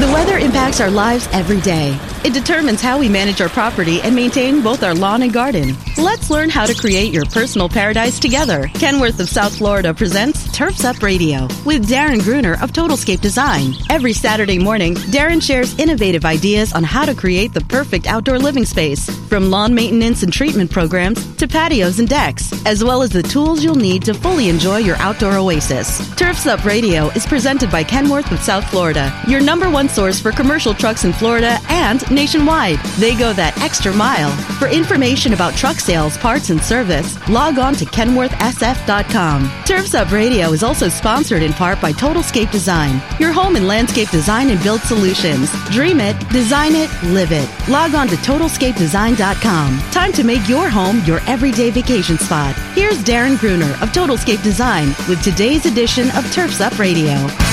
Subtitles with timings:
[0.00, 1.98] The weather impacts our lives every day.
[2.24, 5.76] It determines how we manage our property and maintain both our lawn and garden.
[5.98, 8.68] Let's learn how to create your personal paradise together.
[8.68, 13.74] Kenworth of South Florida presents Turfs Up Radio with Darren Gruner of Totalscape Design.
[13.90, 18.64] Every Saturday morning, Darren shares innovative ideas on how to create the perfect outdoor living
[18.64, 23.22] space, from lawn maintenance and treatment programs to patios and decks, as well as the
[23.22, 25.98] tools you'll need to fully enjoy your outdoor oasis.
[26.16, 30.32] Turfs Up Radio is presented by Kenworth of South Florida, your number one source for
[30.32, 32.78] commercial trucks in Florida and nationwide.
[32.98, 34.30] They go that extra mile.
[34.58, 39.50] For information about truck sales, parts, and service, log on to kenworthsf.com.
[39.64, 44.10] Turfs Up Radio is also sponsored in part by Totalscape Design, your home and landscape
[44.10, 45.50] design and build solutions.
[45.70, 47.48] Dream it, design it, live it.
[47.68, 49.78] Log on to totalscapedesign.com.
[49.90, 52.54] Time to make your home your everyday vacation spot.
[52.74, 57.51] Here's Darren Gruner of Totalscape Design with today's edition of Turfs Up Radio.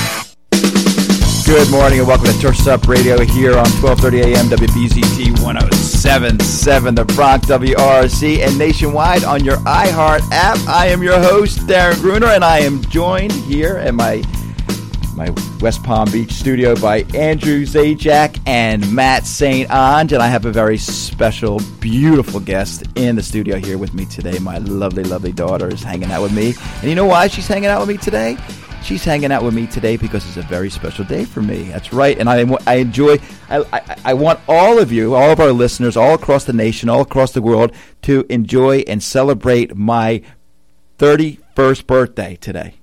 [1.50, 4.46] Good morning and welcome to Turfs Up Radio here on 12:30 a.m.
[4.46, 10.58] WBZT 107.7 The Bronx WRC and nationwide on your iHeart app.
[10.68, 14.22] I am your host Darren Gruner and I am joined here at my
[15.16, 19.68] my West Palm Beach studio by Andrew Zajac and Matt St.
[19.72, 24.04] Ange and I have a very special beautiful guest in the studio here with me
[24.04, 24.38] today.
[24.38, 26.54] My lovely lovely daughter is hanging out with me.
[26.80, 28.36] And you know why she's hanging out with me today?
[28.82, 31.64] She's hanging out with me today because it's a very special day for me.
[31.64, 33.18] That's right, and I, I enjoy.
[33.48, 36.88] I, I, I want all of you, all of our listeners, all across the nation,
[36.88, 37.72] all across the world,
[38.02, 40.22] to enjoy and celebrate my
[40.98, 42.74] thirty-first birthday today.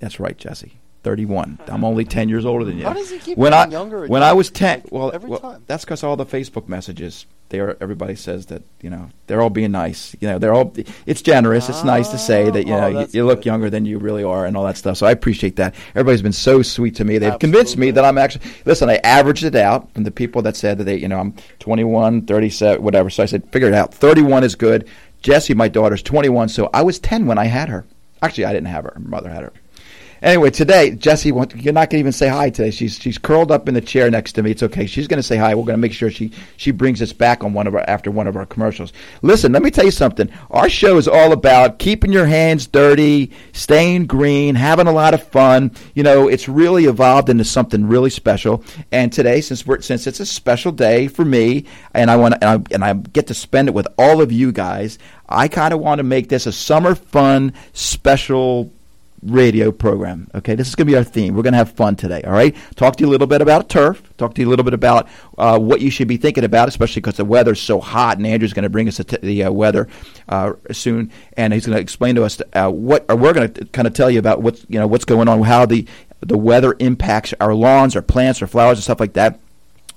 [0.00, 0.80] That's right, Jesse.
[1.06, 1.60] 31.
[1.68, 2.84] I'm only 10 years older than you.
[2.84, 5.62] How does he keep when I, younger When I was 10, well, Every well, time.
[5.68, 7.26] that's because all the Facebook messages.
[7.48, 10.16] They're, everybody says that you know they're all being nice.
[10.18, 10.74] You know they're all.
[11.06, 11.68] It's generous.
[11.68, 14.24] It's nice to say that you Oh, know you, you look younger than you really
[14.24, 14.96] are and all that stuff.
[14.96, 15.76] So I appreciate that.
[15.90, 17.18] Everybody's been so sweet to me.
[17.18, 18.50] They've convinced me that I'm actually.
[18.64, 21.34] Listen, I averaged it out from the people that said that they, you know, I'm
[21.60, 23.10] 21, 37, whatever.
[23.10, 23.94] So I said, figure it out.
[23.94, 24.88] 31 is good.
[25.22, 27.84] Jessie, my daughter's 21, so I was 10 when I had her.
[28.22, 28.92] Actually, I didn't have her.
[28.94, 29.52] Her mother had her.
[30.22, 32.70] Anyway, today, Jesse, you're not going to even say hi today.
[32.70, 34.52] She's she's curled up in the chair next to me.
[34.52, 34.86] It's okay.
[34.86, 35.54] She's going to say hi.
[35.54, 38.10] We're going to make sure she she brings us back on one of our after
[38.10, 38.94] one of our commercials.
[39.20, 40.30] Listen, let me tell you something.
[40.50, 45.22] Our show is all about keeping your hands dirty, staying green, having a lot of
[45.22, 45.72] fun.
[45.94, 48.64] You know, it's really evolved into something really special.
[48.92, 52.44] And today, since we're since it's a special day for me, and I want and
[52.44, 54.98] I, and I get to spend it with all of you guys,
[55.28, 58.72] I kind of want to make this a summer fun special
[59.30, 60.28] radio program.
[60.34, 61.34] Okay, this is going to be our theme.
[61.34, 62.22] We're going to have fun today.
[62.22, 64.02] All right, talk to you a little bit about turf.
[64.16, 67.00] Talk to you a little bit about uh, what you should be thinking about, especially
[67.00, 68.16] because the weather's so hot.
[68.16, 69.88] And Andrew's going to bring us the, t- the uh, weather
[70.28, 73.04] uh, soon, and he's going to explain to us uh, what.
[73.08, 75.42] Or we're going to kind of tell you about what's you know what's going on,
[75.42, 75.86] how the
[76.20, 79.40] the weather impacts our lawns, our plants, our flowers, and stuff like that.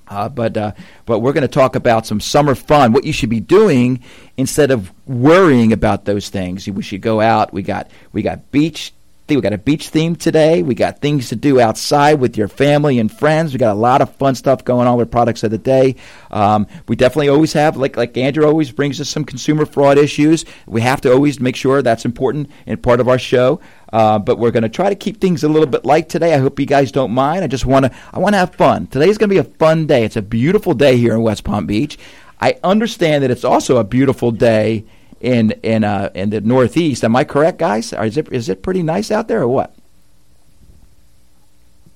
[0.09, 0.71] Uh, but uh,
[1.05, 2.93] but we're going to talk about some summer fun.
[2.93, 4.03] What you should be doing
[4.37, 6.67] instead of worrying about those things.
[6.67, 7.53] We should go out.
[7.53, 8.91] We got we got beach.
[9.35, 10.63] We got a beach theme today.
[10.63, 13.53] We got things to do outside with your family and friends.
[13.53, 15.95] We got a lot of fun stuff going on with products of the day.
[16.31, 20.45] Um, we definitely always have, like like Andrew always brings us some consumer fraud issues.
[20.65, 23.59] We have to always make sure that's important and part of our show.
[23.91, 26.33] Uh, but we're going to try to keep things a little bit light today.
[26.33, 27.43] I hope you guys don't mind.
[27.43, 28.87] I just want to I want to have fun.
[28.87, 30.03] Today's going to be a fun day.
[30.03, 31.97] It's a beautiful day here in West Palm Beach.
[32.41, 34.85] I understand that it's also a beautiful day
[35.19, 37.03] in in uh, in the Northeast.
[37.03, 37.93] Am I correct, guys?
[37.93, 39.73] Is it is it pretty nice out there or what?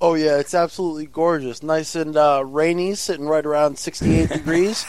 [0.00, 1.62] Oh yeah, it's absolutely gorgeous.
[1.62, 4.84] Nice and uh, rainy, sitting right around 68 degrees.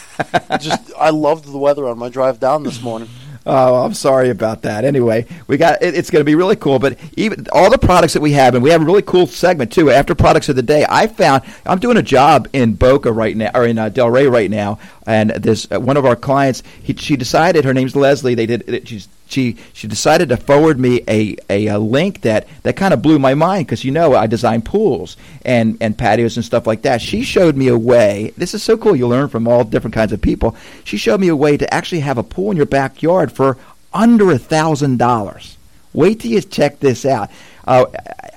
[0.60, 3.10] Just I loved the weather on my drive down this morning.
[3.48, 4.86] Oh, I'm sorry about that.
[4.86, 6.80] Anyway, we got it, it's going to be really cool.
[6.80, 9.72] But even all the products that we have, and we have a really cool segment
[9.72, 9.92] too.
[9.92, 13.52] After products of the day, I found I'm doing a job in Boca right now,
[13.54, 16.64] or in uh, Delray right now, and this uh, one of our clients.
[16.82, 18.36] He, she decided her name's Leslie.
[18.36, 18.68] They did.
[18.68, 22.94] It, she's she she decided to forward me a, a, a link that, that kind
[22.94, 26.68] of blew my mind because you know I design pools and, and patios and stuff
[26.68, 27.02] like that.
[27.02, 28.34] She showed me a way.
[28.38, 28.96] This is so cool.
[28.96, 30.56] You learn from all different kinds of people.
[30.84, 33.58] She showed me a way to actually have a pool in your backyard for
[33.94, 35.58] under a thousand dollars.
[35.94, 37.32] Wait till you check this out.
[37.66, 37.86] Uh,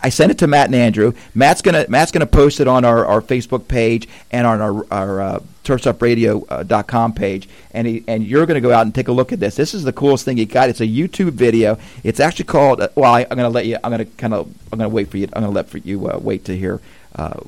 [0.00, 1.12] I sent it to Matt and Andrew.
[1.34, 5.20] Matt's gonna Matt's gonna post it on our, our Facebook page and on our our
[5.20, 9.32] uh, turfsupradio.com page, and he, and you're going to go out and take a look
[9.32, 9.54] at this.
[9.54, 10.70] This is the coolest thing he got.
[10.70, 11.78] It's a YouTube video.
[12.02, 12.80] It's actually called.
[12.80, 13.76] Uh, well, I, am going to let you.
[13.84, 14.46] I'm going to kind of.
[14.72, 15.24] I'm going to wait for you.
[15.32, 16.80] I'm going to let for you uh, wait to hear.
[17.14, 17.40] Uh,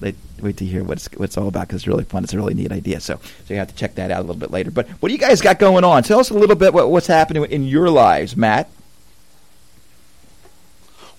[0.00, 2.24] wait, wait to hear what it's, what it's all about because it's really fun.
[2.24, 3.00] It's a really neat idea.
[3.00, 4.70] So, so you have to check that out a little bit later.
[4.70, 6.02] But what do you guys got going on?
[6.02, 8.68] Tell us a little bit what, what's happening in your lives, Matt.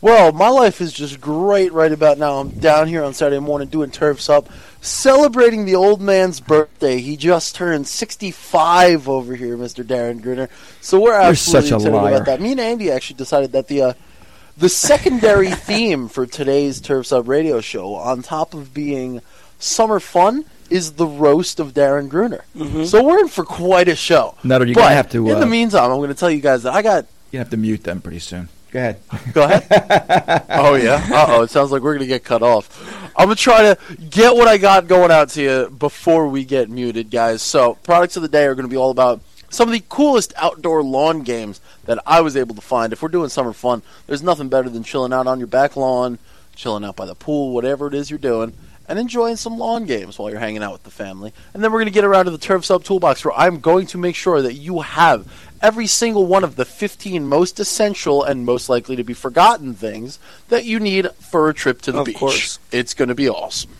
[0.03, 2.39] Well, my life is just great right about now.
[2.39, 4.49] I'm down here on Saturday morning doing Turfs Up,
[4.83, 6.99] celebrating the old man's birthday.
[6.99, 9.83] He just turned 65 over here, Mr.
[9.83, 10.49] Darren Gruner.
[10.81, 12.13] So we're You're absolutely such a excited liar.
[12.15, 12.41] about that.
[12.41, 13.93] Me and Andy actually decided that the uh,
[14.57, 19.21] the secondary theme for today's Turfs Up radio show, on top of being
[19.57, 22.43] summer fun, is the roast of Darren Gruner.
[22.85, 24.35] So we're in for quite a show.
[24.43, 26.41] Nutter, you're But gonna have to, In uh, the meantime, I'm going to tell you
[26.41, 28.49] guys that I got You have to mute them pretty soon.
[28.71, 28.99] Go ahead.
[29.33, 30.45] Go ahead.
[30.49, 31.07] oh yeah.
[31.11, 31.41] Uh oh.
[31.43, 33.02] It sounds like we're gonna get cut off.
[33.15, 33.77] I'm gonna try to
[34.09, 37.41] get what I got going out to you before we get muted, guys.
[37.41, 39.21] So products of the day are gonna be all about
[39.53, 42.91] some of the coolest outdoor lawn games that I was able to find.
[42.91, 46.17] If we're doing summer fun, there's nothing better than chilling out on your back lawn,
[46.55, 48.53] chilling out by the pool, whatever it is you're doing.
[48.89, 51.33] And enjoying some lawn games while you're hanging out with the family.
[51.53, 53.87] And then we're going to get around to the Turfs Up Toolbox where I'm going
[53.87, 55.31] to make sure that you have
[55.63, 60.19] every single one of the 15 most essential and most likely to be forgotten things
[60.49, 62.17] that you need for a trip to the Of beach.
[62.17, 62.59] course.
[62.71, 63.71] It's going to be awesome.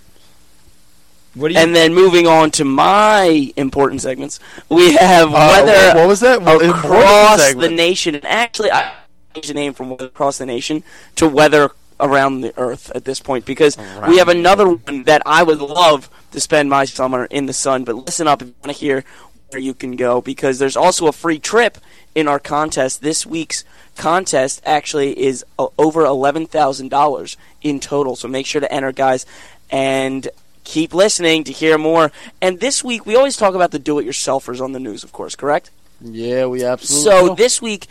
[1.35, 1.59] What do you?
[1.59, 4.39] And then moving on to my important segments,
[4.69, 6.41] we have Uh, weather what was that?
[6.41, 7.73] What- important across the segment.
[7.75, 8.15] nation.
[8.15, 8.91] And actually, I
[9.33, 10.83] changed the name from weather across the nation
[11.17, 13.77] to weather around the earth at this point because
[14.07, 17.83] we have another one that I would love to spend my summer in the sun.
[17.83, 19.03] But listen up if you want to hear where
[19.57, 21.77] you can go because there's also a free trip
[22.15, 23.01] in our contest.
[23.01, 23.63] This week's
[23.95, 28.15] contest actually is uh, over $11,000 in total.
[28.15, 29.25] So make sure to enter, guys.
[29.69, 30.27] And
[30.63, 32.11] keep listening to hear more.
[32.41, 35.11] And this week, we always talk about the do it yourselfers on the news, of
[35.11, 35.71] course, correct?
[36.01, 37.11] Yeah, we absolutely.
[37.11, 37.35] So will.
[37.35, 37.87] this week,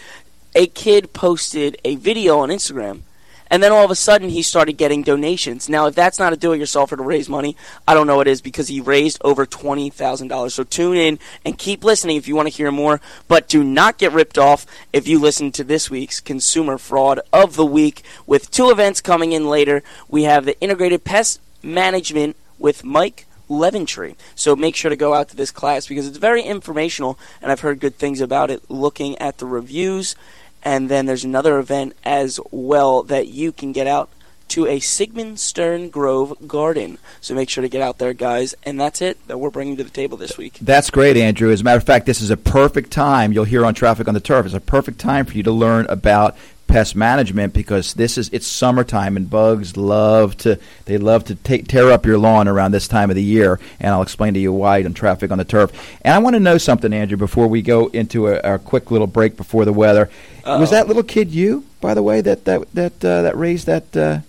[0.55, 3.03] a kid posted a video on Instagram,
[3.53, 5.69] and then all of a sudden he started getting donations.
[5.69, 7.55] Now, if that's not a do-it-yourselfer to raise money,
[7.87, 10.55] I don't know what is because he raised over twenty thousand dollars.
[10.55, 13.01] So tune in and keep listening if you want to hear more.
[13.29, 17.55] But do not get ripped off if you listen to this week's Consumer Fraud of
[17.57, 19.83] the Week with two events coming in later.
[20.09, 23.27] We have the Integrated Pest Management with Mike.
[23.51, 24.15] Leventree.
[24.35, 27.61] So make sure to go out to this class because it's very informational and I've
[27.61, 30.17] heard good things about it looking at the reviews.
[30.65, 34.11] And then there's another event as well that you can get out
[34.49, 36.99] to a Sigmund Stern Grove garden.
[37.23, 38.55] So make sure to get out there, guys.
[38.65, 40.59] And that's it that we're bringing to the table this week.
[40.61, 41.51] That's great, Andrew.
[41.51, 43.33] As a matter of fact, this is a perfect time.
[43.33, 44.45] You'll hear on Traffic on the Turf.
[44.45, 46.37] It's a perfect time for you to learn about
[46.73, 51.69] pest management because this is it's summertime and bugs love to they love to take
[51.69, 53.61] tear up your lawn around this time of the year.
[53.79, 55.71] And I'll explain to you why on Traffic on the Turf.
[56.01, 59.07] And I want to know something, Andrew, before we go into a, our quick little
[59.07, 60.09] break before the weather.
[60.47, 63.97] Was that little kid you, by the way, that that that uh, that raised that?
[63.97, 64.21] Uh,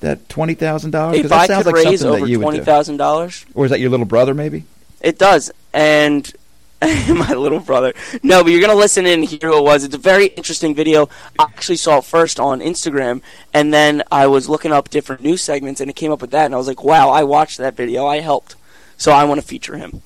[0.00, 1.18] that twenty thousand dollars?
[1.18, 3.66] If that I sounds could like raise over that you would twenty thousand dollars, Or
[3.66, 4.64] is that your little brother, maybe?
[5.02, 5.50] it does.
[5.74, 6.30] And
[7.08, 7.92] my little brother.
[8.22, 9.84] No, but you're gonna listen in and hear who it was.
[9.84, 11.10] It's a very interesting video.
[11.38, 13.20] I actually saw it first on Instagram,
[13.52, 16.46] and then I was looking up different news segments, and it came up with that,
[16.46, 18.06] and I was like, "Wow, I watched that video.
[18.06, 18.56] I helped."
[18.96, 20.02] So I want to feature him.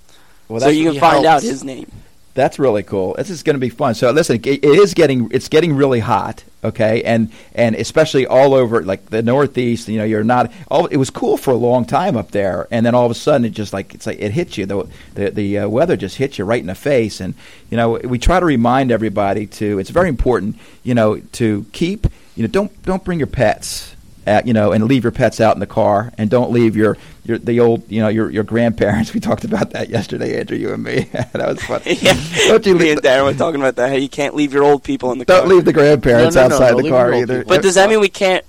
[0.48, 1.90] Well, so you can find out his name.
[2.34, 3.14] That's really cool.
[3.14, 3.94] This is going to be fun.
[3.94, 6.42] So listen, it is getting it's getting really hot.
[6.64, 9.86] Okay, and and especially all over like the Northeast.
[9.86, 10.50] You know, you're not.
[10.68, 13.14] All it was cool for a long time up there, and then all of a
[13.14, 14.66] sudden it just like it's like it hits you.
[14.66, 17.34] The the, the uh, weather just hits you right in the face, and
[17.70, 19.78] you know we try to remind everybody to.
[19.78, 22.06] It's very important, you know, to keep.
[22.34, 23.93] You know, don't don't bring your pets.
[24.26, 26.96] At, you know, and leave your pets out in the car, and don't leave your,
[27.24, 29.12] your the old, you know, your your grandparents.
[29.14, 31.00] We talked about that yesterday, Andrew, you and me.
[31.12, 31.82] that was fun.
[31.86, 33.90] yeah, Don't you me leave and Darren were talking about that.
[33.90, 35.40] How you can't leave your old people in the car.
[35.40, 37.38] Don't leave the grandparents No, no, no, outside don't the car either.
[37.40, 37.54] people.
[37.56, 38.44] But does that mean we can't?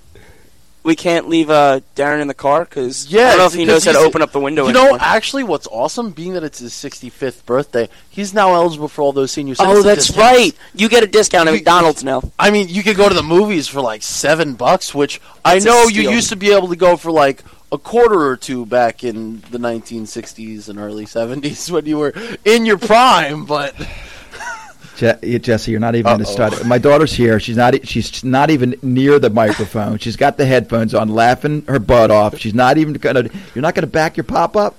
[0.86, 3.66] We can't leave uh, Darren in the car because Yeah, I don't know if he
[3.66, 4.68] knows how to open up the window.
[4.68, 5.00] You know, anymore.
[5.02, 9.32] actually, what's awesome, being that it's his 65th birthday, he's now eligible for all those
[9.32, 10.18] senior oh, that's discounts.
[10.18, 10.56] right.
[10.76, 12.22] You get a discount at McDonald's now.
[12.38, 15.66] I mean, you could go to the movies for like seven bucks, which I That's
[15.66, 18.66] a know you used to be able to go for like a quarter or two
[18.68, 22.14] back in the 1960s and early 70s when you were
[22.46, 23.46] in your prime.
[23.46, 23.76] But
[24.98, 26.50] Je- Jesse, you're not even going to Uh-oh.
[26.50, 26.66] start.
[26.66, 27.40] My daughter's here.
[27.40, 27.76] She's not.
[27.76, 29.98] e- She's not even near the microphone.
[29.98, 32.38] She's got the headphones on, laughing her butt off.
[32.38, 33.30] She's not even going to.
[33.54, 34.76] You're not going to back your pop up.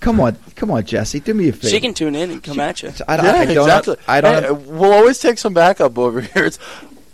[0.00, 1.20] Come on, come on, Jesse.
[1.20, 1.68] Do me a favor.
[1.68, 2.90] She can tune in and come at you.
[3.08, 3.58] I, don't- yeah, I don't.
[3.66, 3.96] exactly.
[4.06, 4.42] I don't.
[4.42, 6.44] Hey, we'll always take some backup over here.
[6.44, 6.58] It's,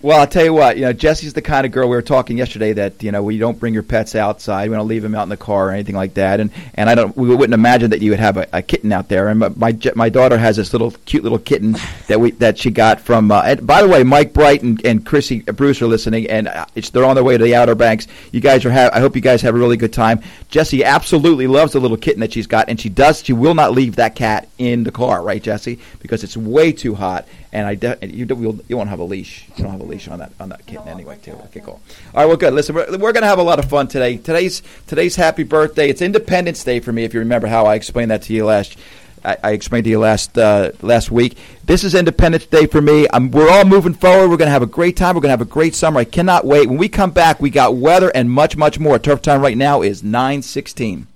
[0.02, 0.78] Well, I'll tell you what.
[0.78, 3.36] You know, Jesse's the kind of girl we were talking yesterday that you know we
[3.36, 4.70] don't bring your pets outside.
[4.70, 6.40] We don't leave them out in the car or anything like that.
[6.40, 7.14] And and I don't.
[7.14, 9.28] We wouldn't imagine that you would have a, a kitten out there.
[9.28, 11.76] And my my, daughter has this little cute little kitten
[12.08, 13.30] that we that she got from.
[13.30, 16.64] Uh, and by the way, Mike Bright and, and Chrissy Bruce are listening, and uh,
[16.74, 18.06] it's, they're on their way to the Outer Banks.
[18.32, 18.70] You guys are.
[18.70, 20.22] I hope you guys have a really good time.
[20.48, 23.22] Jessie absolutely loves the little kitten that she's got, and she does.
[23.22, 25.78] She will not leave that cat in the car, right, Jesse?
[25.98, 28.26] Because it's way too hot, and I de- you
[28.66, 29.46] you won't have a leash.
[29.56, 31.32] You don't have a leash on that on that kitten anyway, too.
[31.46, 31.80] Okay, cool.
[32.14, 32.54] All right, well, good.
[32.54, 34.16] Listen, we're, we're going to have a lot of fun today.
[34.16, 35.88] Today's today's happy birthday.
[35.88, 37.04] It's Independence Day for me.
[37.04, 38.76] If you remember how I explained that to you last.
[39.22, 41.36] I, I explained to you last uh, last week.
[41.64, 43.06] This is Independence Day for me.
[43.12, 44.30] I'm, we're all moving forward.
[44.30, 45.14] We're going to have a great time.
[45.14, 46.00] We're going to have a great summer.
[46.00, 46.68] I cannot wait.
[46.68, 48.98] When we come back, we got weather and much, much more.
[48.98, 51.06] Turf time right now is 916.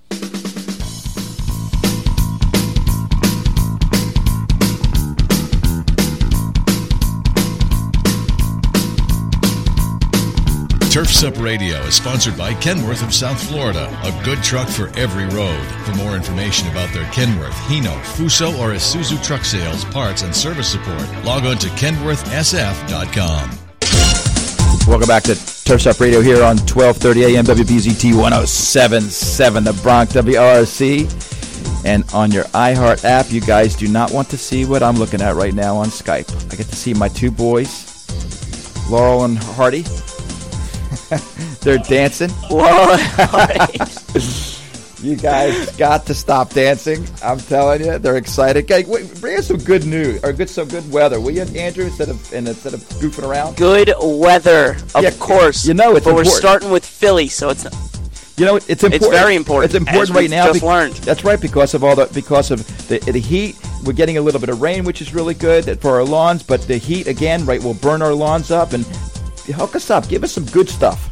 [10.95, 15.25] Turfs Up Radio is sponsored by Kenworth of South Florida, a good truck for every
[15.25, 15.61] road.
[15.83, 20.69] For more information about their Kenworth, Hino, Fuso, or Isuzu truck sales, parts, and service
[20.69, 23.49] support, log on to kenworthsf.com.
[24.87, 25.35] Welcome back to
[25.65, 31.83] Turfs Up Radio here on 1230 AM WBZT 1077 The Bronx WRC.
[31.83, 35.21] And on your iHeart app, you guys do not want to see what I'm looking
[35.21, 36.33] at right now on Skype.
[36.53, 37.83] I get to see my two boys,
[38.89, 39.83] Laurel and Hardy.
[41.61, 42.29] They're dancing.
[42.49, 42.95] Whoa!
[45.01, 47.05] You guys got to stop dancing.
[47.21, 48.65] I'm telling you, they're excited.
[48.65, 51.85] Guys, wait, bring us some good news or good some good weather, will you, Andrew?
[51.85, 53.55] Instead of and instead of goofing around.
[53.55, 55.63] Good weather, of Yeah, course.
[55.67, 57.65] you know it's but we're starting with Philly, so it's
[58.37, 58.95] You know, it's important.
[58.95, 60.45] It's very important, It's important right now.
[60.47, 60.93] just bec- learned.
[60.95, 63.57] That's right because of all the because of the the heat.
[63.83, 66.41] We're getting a little bit of rain, which is really good for our lawns.
[66.41, 68.83] But the heat again, right, will burn our lawns up and
[69.53, 70.07] hook us up.
[70.07, 71.11] Give us some good stuff.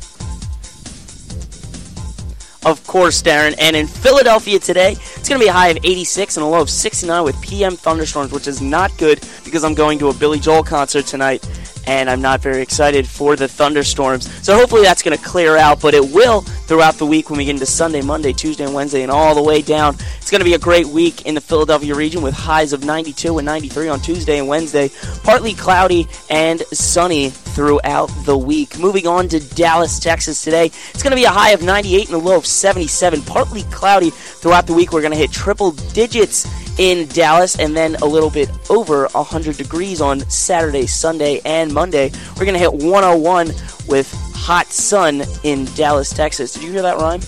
[2.66, 3.56] Of course, Darren.
[3.60, 6.62] And in Philadelphia today, it's going to be a high of 86 and a low
[6.62, 10.40] of 69 with PM thunderstorms, which is not good because I'm going to a Billy
[10.40, 11.46] Joel concert tonight
[11.88, 14.32] and I'm not very excited for the thunderstorms.
[14.44, 17.46] So hopefully that's going to clear out, but it will throughout the week when we
[17.46, 19.96] get into Sunday, Monday, Tuesday, and Wednesday, and all the way down.
[20.18, 23.38] It's going to be a great week in the Philadelphia region with highs of 92
[23.38, 24.90] and 93 on Tuesday and Wednesday.
[25.24, 28.80] Partly cloudy and sunny throughout the week.
[28.80, 30.68] Moving on to Dallas, Texas today.
[30.68, 33.22] It's going to be a high of 98 and a low of 77.
[33.24, 34.92] Partly cloudy throughout the week.
[34.92, 39.58] We're going to hit triple digits in Dallas and then a little bit over 100
[39.58, 42.12] degrees on Saturday, Sunday, and Monday.
[42.38, 43.48] We're going to hit 101
[43.88, 46.54] with hot sun in Dallas, Texas.
[46.54, 47.22] Did you hear that rhyme?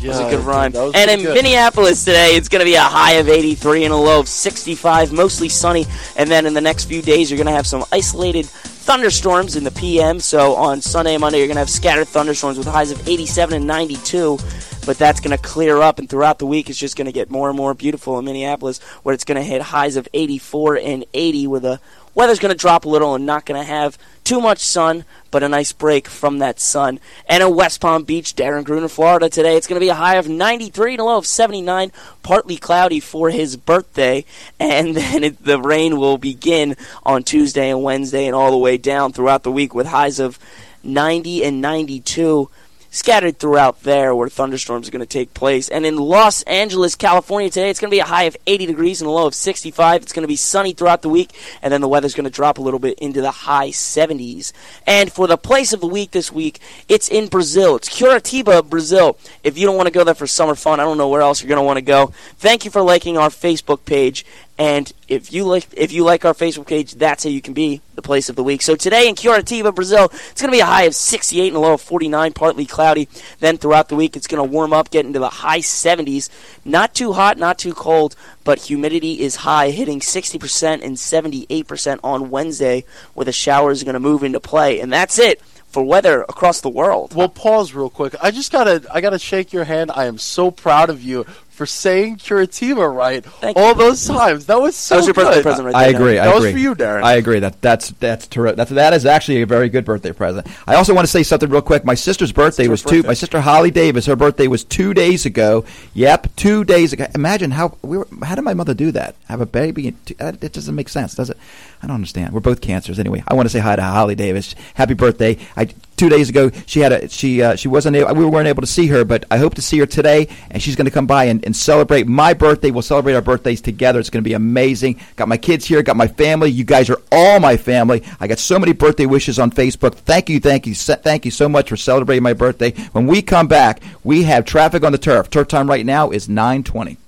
[0.00, 0.72] Yeah, That was a good rhyme.
[0.94, 1.34] And in good.
[1.34, 5.12] Minneapolis today, it's going to be a high of 83 and a low of 65,
[5.12, 5.86] mostly sunny.
[6.16, 9.64] And then in the next few days, you're going to have some isolated thunderstorms in
[9.64, 10.20] the PM.
[10.20, 13.56] So on Sunday and Monday, you're going to have scattered thunderstorms with highs of 87
[13.56, 14.38] and 92.
[14.86, 17.30] But that's going to clear up, and throughout the week, it's just going to get
[17.30, 21.04] more and more beautiful in Minneapolis, where it's going to hit highs of 84 and
[21.12, 21.80] 80, where the
[22.14, 25.42] weather's going to drop a little and not going to have too much sun, but
[25.42, 26.98] a nice break from that sun.
[27.28, 30.16] And in West Palm Beach, Darren Gruner, Florida, today, it's going to be a high
[30.16, 34.24] of 93 and a low of 79, partly cloudy for his birthday.
[34.58, 38.78] And then it, the rain will begin on Tuesday and Wednesday and all the way
[38.78, 40.38] down throughout the week with highs of
[40.82, 42.48] 90 and 92
[42.90, 45.68] scattered throughout there where thunderstorms are going to take place.
[45.68, 49.00] And in Los Angeles, California today, it's going to be a high of 80 degrees
[49.00, 50.02] and a low of 65.
[50.02, 52.58] It's going to be sunny throughout the week, and then the weather's going to drop
[52.58, 54.52] a little bit into the high 70s.
[54.86, 57.76] And for the place of the week this week, it's in Brazil.
[57.76, 59.18] It's Curitiba, Brazil.
[59.42, 61.42] If you don't want to go there for summer fun, I don't know where else
[61.42, 62.12] you're going to want to go.
[62.38, 64.24] Thank you for liking our Facebook page.
[64.58, 67.82] And if you like if you like our Facebook page, that's how you can be
[67.94, 68.62] the place of the week.
[68.62, 71.60] So today in Curitiba, Brazil, it's going to be a high of 68 and a
[71.60, 73.08] low of 49, partly cloudy.
[73.40, 76.30] Then throughout the week, it's going to warm up, get into the high 70s.
[76.64, 82.30] Not too hot, not too cold, but humidity is high, hitting 60% and 78% on
[82.30, 84.80] Wednesday, where the showers are going to move into play.
[84.80, 85.42] And that's it
[85.76, 87.14] for weather across the world.
[87.14, 88.14] Well, pause real quick.
[88.22, 89.90] I just gotta, I gotta shake your hand.
[89.94, 93.74] I am so proud of you for saying Curitiba right Thank all you.
[93.74, 94.46] those times.
[94.46, 95.24] That was so that was your good.
[95.26, 96.14] birthday present right I agree.
[96.14, 96.20] Darren.
[96.20, 96.52] I That was agree.
[96.52, 97.02] for you, Darren.
[97.02, 97.38] I agree.
[97.40, 98.56] That that's that's terrific.
[98.56, 100.46] That's that is actually a very good birthday present.
[100.66, 101.84] I also want to say something real quick.
[101.84, 103.02] My sister's birthday her was two.
[103.02, 104.06] My sister Holly Davis.
[104.06, 105.64] Her birthday was two days ago.
[105.94, 107.06] Yep, two days ago.
[107.14, 108.06] Imagine how we were.
[108.22, 109.14] How did my mother do that?
[109.28, 109.88] Have a baby?
[109.88, 111.38] in two- that- It doesn't make sense, does it?
[111.82, 112.32] I don't understand.
[112.32, 113.22] We're both cancers anyway.
[113.26, 114.54] I want to say hi to Holly Davis.
[114.74, 115.38] Happy birthday!
[115.56, 116.50] I two days ago.
[116.66, 119.24] She had a she uh, she wasn't able, we weren't able to see her, but
[119.30, 122.06] I hope to see her today, and she's going to come by and, and celebrate
[122.06, 122.70] my birthday.
[122.70, 123.98] We'll celebrate our birthdays together.
[124.00, 125.00] It's going to be amazing.
[125.16, 126.50] Got my kids here, got my family.
[126.50, 128.02] You guys are all my family.
[128.20, 129.94] I got so many birthday wishes on Facebook.
[129.94, 132.72] Thank you, thank you, thank you so much for celebrating my birthday.
[132.92, 135.30] When we come back, we have traffic on the turf.
[135.30, 136.98] Turf time right now is nine twenty.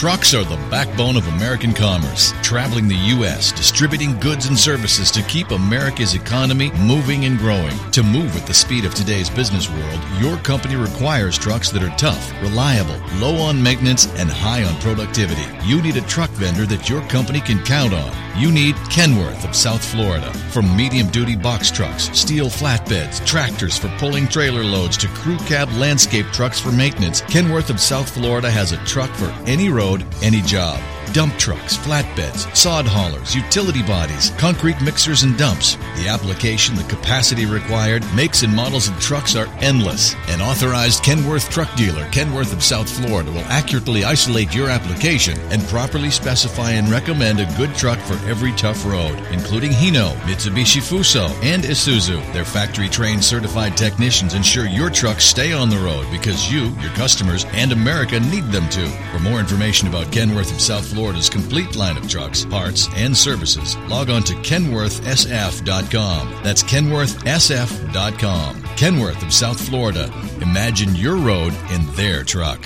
[0.00, 5.22] Trucks are the backbone of American commerce, traveling the U.S., distributing goods and services to
[5.24, 7.76] keep America's economy moving and growing.
[7.90, 11.94] To move at the speed of today's business world, your company requires trucks that are
[11.98, 15.44] tough, reliable, low on maintenance, and high on productivity.
[15.68, 18.10] You need a truck vendor that your company can count on.
[18.40, 20.32] You need Kenworth of South Florida.
[20.50, 25.68] From medium duty box trucks, steel flatbeds, tractors for pulling trailer loads, to crew cab
[25.72, 30.04] landscape trucks for maintenance, Kenworth of South Florida has a truck for any road road,
[30.22, 35.76] any job dump trucks, flatbeds, sod haulers, utility bodies, concrete mixers, and dumps.
[35.96, 40.14] The application, the capacity required, makes and models of trucks are endless.
[40.28, 45.62] An authorized Kenworth truck dealer, Kenworth of South Florida, will accurately isolate your application and
[45.68, 51.28] properly specify and recommend a good truck for every tough road, including Hino, Mitsubishi Fuso,
[51.42, 52.20] and Isuzu.
[52.32, 56.92] Their factory trained certified technicians ensure your trucks stay on the road because you, your
[56.92, 58.88] customers, and America need them to.
[59.12, 63.16] For more information about Kenworth of South Florida, Florida's complete line of trucks, parts, and
[63.16, 66.42] services, log on to kenworthsf.com.
[66.42, 68.62] That's kenworthsf.com.
[68.76, 70.12] Kenworth of South Florida.
[70.42, 72.62] Imagine your road in their truck.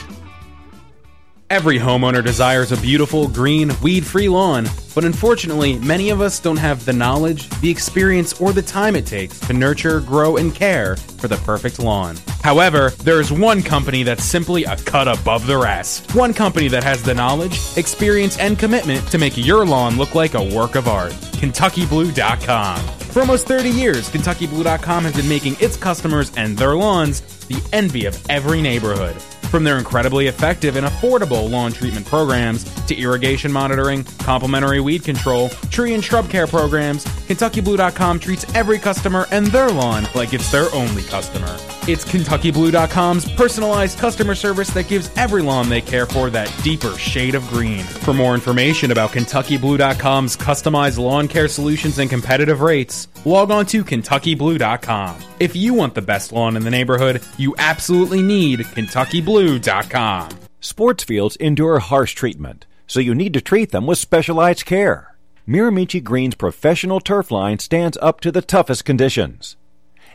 [1.55, 6.57] Every homeowner desires a beautiful, green, weed free lawn, but unfortunately, many of us don't
[6.57, 10.97] have the knowledge, the experience, or the time it takes to nurture, grow, and care
[10.97, 12.17] for the perfect lawn.
[12.43, 16.13] However, there is one company that's simply a cut above the rest.
[16.13, 20.35] One company that has the knowledge, experience, and commitment to make your lawn look like
[20.35, 21.13] a work of art.
[21.13, 22.81] KentuckyBlue.com.
[23.13, 28.07] For almost 30 years, KentuckyBlue.com has been making its customers and their lawns the envy
[28.07, 29.15] of every neighborhood.
[29.55, 35.49] From their incredibly effective and affordable lawn treatment programs to irrigation monitoring, complimentary weed control,
[35.71, 40.67] tree and shrub care programs, KentuckyBlue.com treats every customer and their lawn like it's their
[40.75, 41.57] only customer.
[41.87, 47.37] It's KentuckyBlue.com's personalized customer service that gives every lawn they care for that deeper shade
[47.37, 47.85] of green.
[47.85, 53.85] For more information about KentuckyBlue.com's customized lawn care solutions and competitive rates, log on to
[53.85, 55.23] KentuckyBlue.com.
[55.41, 60.31] If you want the best lawn in the neighborhood, you absolutely need KentuckyBlue.com.
[60.61, 65.15] Sports fields endure harsh treatment, so you need to treat them with specialized care.
[65.47, 69.57] Miramichi Green's professional turf line stands up to the toughest conditions.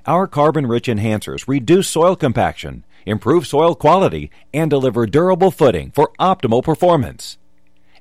[0.07, 6.11] Our carbon rich enhancers reduce soil compaction, improve soil quality, and deliver durable footing for
[6.19, 7.37] optimal performance.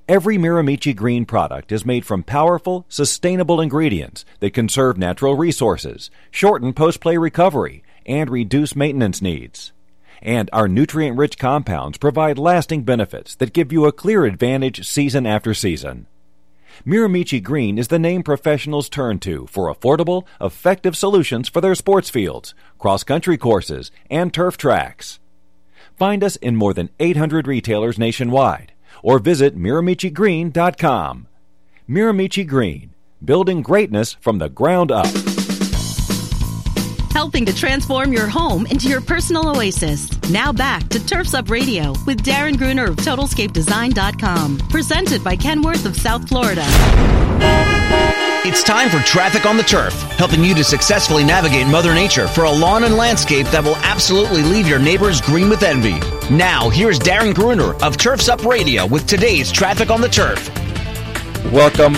[0.08, 6.72] Every Miramichi Green product is made from powerful, sustainable ingredients that conserve natural resources, shorten
[6.72, 9.72] post play recovery, and reduce maintenance needs.
[10.22, 15.26] And our nutrient rich compounds provide lasting benefits that give you a clear advantage season
[15.26, 16.06] after season.
[16.86, 22.08] Miramichi Green is the name professionals turn to for affordable, effective solutions for their sports
[22.08, 25.18] fields, cross country courses, and turf tracks.
[25.98, 31.26] Find us in more than 800 retailers nationwide or visit MiramichiGreen.com.
[31.88, 35.06] Miramichi Green, building greatness from the ground up
[37.12, 40.08] helping to transform your home into your personal oasis.
[40.30, 44.58] Now back to Turfs Up Radio with Darren Gruner of TotalScapeDesign.com.
[44.70, 46.64] Presented by Kenworth of South Florida.
[48.44, 52.44] It's time for Traffic on the Turf, helping you to successfully navigate Mother Nature for
[52.44, 55.98] a lawn and landscape that will absolutely leave your neighbors green with envy.
[56.34, 60.48] Now, here's Darren Gruner of Turfs Up Radio with today's Traffic on the Turf.
[61.52, 61.94] Welcome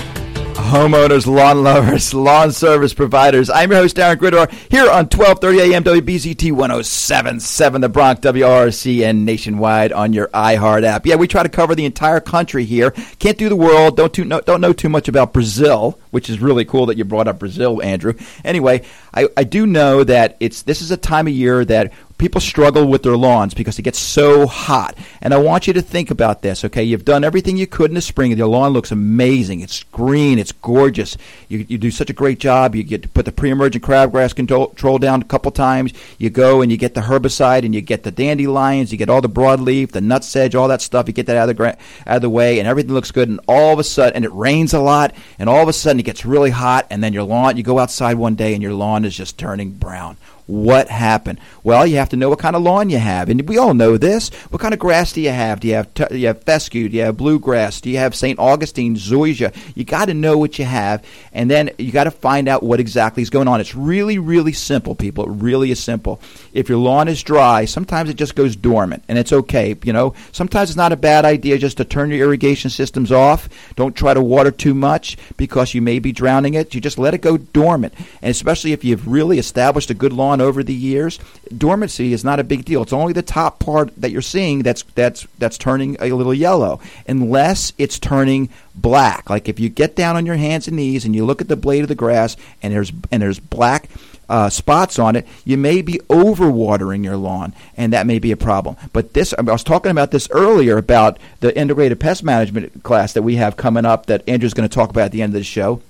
[0.61, 3.51] homeowners, lawn lovers, lawn service providers.
[3.51, 9.25] I'm your host, Darren Gruner, here on 1230 AM WBZT 1077, the Bronx WRC, and
[9.25, 11.07] nationwide on your iHeart app.
[11.07, 12.91] Yeah, we try to cover the entire country here.
[13.19, 13.97] Can't do the world.
[13.97, 17.29] Don't, too, don't know too much about Brazil, which is really cool that you brought
[17.29, 18.15] up Brazil, Andrew.
[18.45, 22.41] Anyway, I, I do know that it's this is a time of year that people
[22.41, 24.97] struggle with their lawns because it gets so hot.
[25.23, 26.85] And I want you to think about this, okay?
[26.85, 28.37] You've done everything you could in the spring.
[28.37, 29.61] Your lawn looks amazing.
[29.61, 30.39] It's green.
[30.39, 31.17] It's gorgeous.
[31.49, 32.75] You, you do such a great job.
[32.75, 35.95] You get to put the pre-emergent crabgrass control down a couple times.
[36.19, 38.93] You go and you get the herbicide and you get the dandelions.
[38.93, 41.09] You get all the broadleaf, the nutsedge, all that stuff.
[41.09, 41.69] You get that out of the,
[42.07, 43.31] out of the way and everything looks good.
[43.31, 46.01] And all of a sudden, and it rains a lot, and all of a sudden
[46.01, 46.87] it gets really hot.
[46.91, 49.71] And then your lawn, you go outside one day and your lawn is just turning
[49.71, 50.19] brown
[50.51, 51.39] What happened?
[51.63, 53.97] Well, you have to know what kind of lawn you have, and we all know
[53.97, 54.31] this.
[54.51, 55.61] What kind of grass do you have?
[55.61, 56.89] Do you have t- you have fescue?
[56.89, 57.81] Do you have bluegrass?
[57.81, 58.37] Do you have St.
[58.37, 59.55] Augustine, zoysia?
[59.77, 62.81] You got to know what you have, and then you got to find out what
[62.81, 63.61] exactly is going on.
[63.61, 65.27] It's really, really simple, people.
[65.27, 66.21] It really is simple.
[66.53, 69.77] If your lawn is dry, sometimes it just goes dormant, and it's okay.
[69.85, 73.49] You know, sometimes it's not a bad idea just to turn your irrigation systems off.
[73.77, 76.75] Don't try to water too much because you may be drowning it.
[76.75, 80.40] You just let it go dormant, and especially if you've really established a good lawn
[80.41, 81.19] over the years,
[81.57, 82.83] dormancy is not a big deal.
[82.83, 86.81] It's only the top part that you're seeing that's that's that's turning a little yellow,
[87.07, 89.31] unless it's turning black.
[89.31, 91.57] Like if you get down on your hands and knees and you look at the
[91.57, 93.89] blade of the grass and there's and there's black
[94.29, 98.37] uh, spots on it, you may be overwatering your lawn, and that may be a
[98.37, 98.77] problem.
[98.93, 103.23] But this, I was talking about this earlier about the integrated pest management class that
[103.23, 105.45] we have coming up that Andrew's going to talk about at the end of the
[105.45, 105.83] show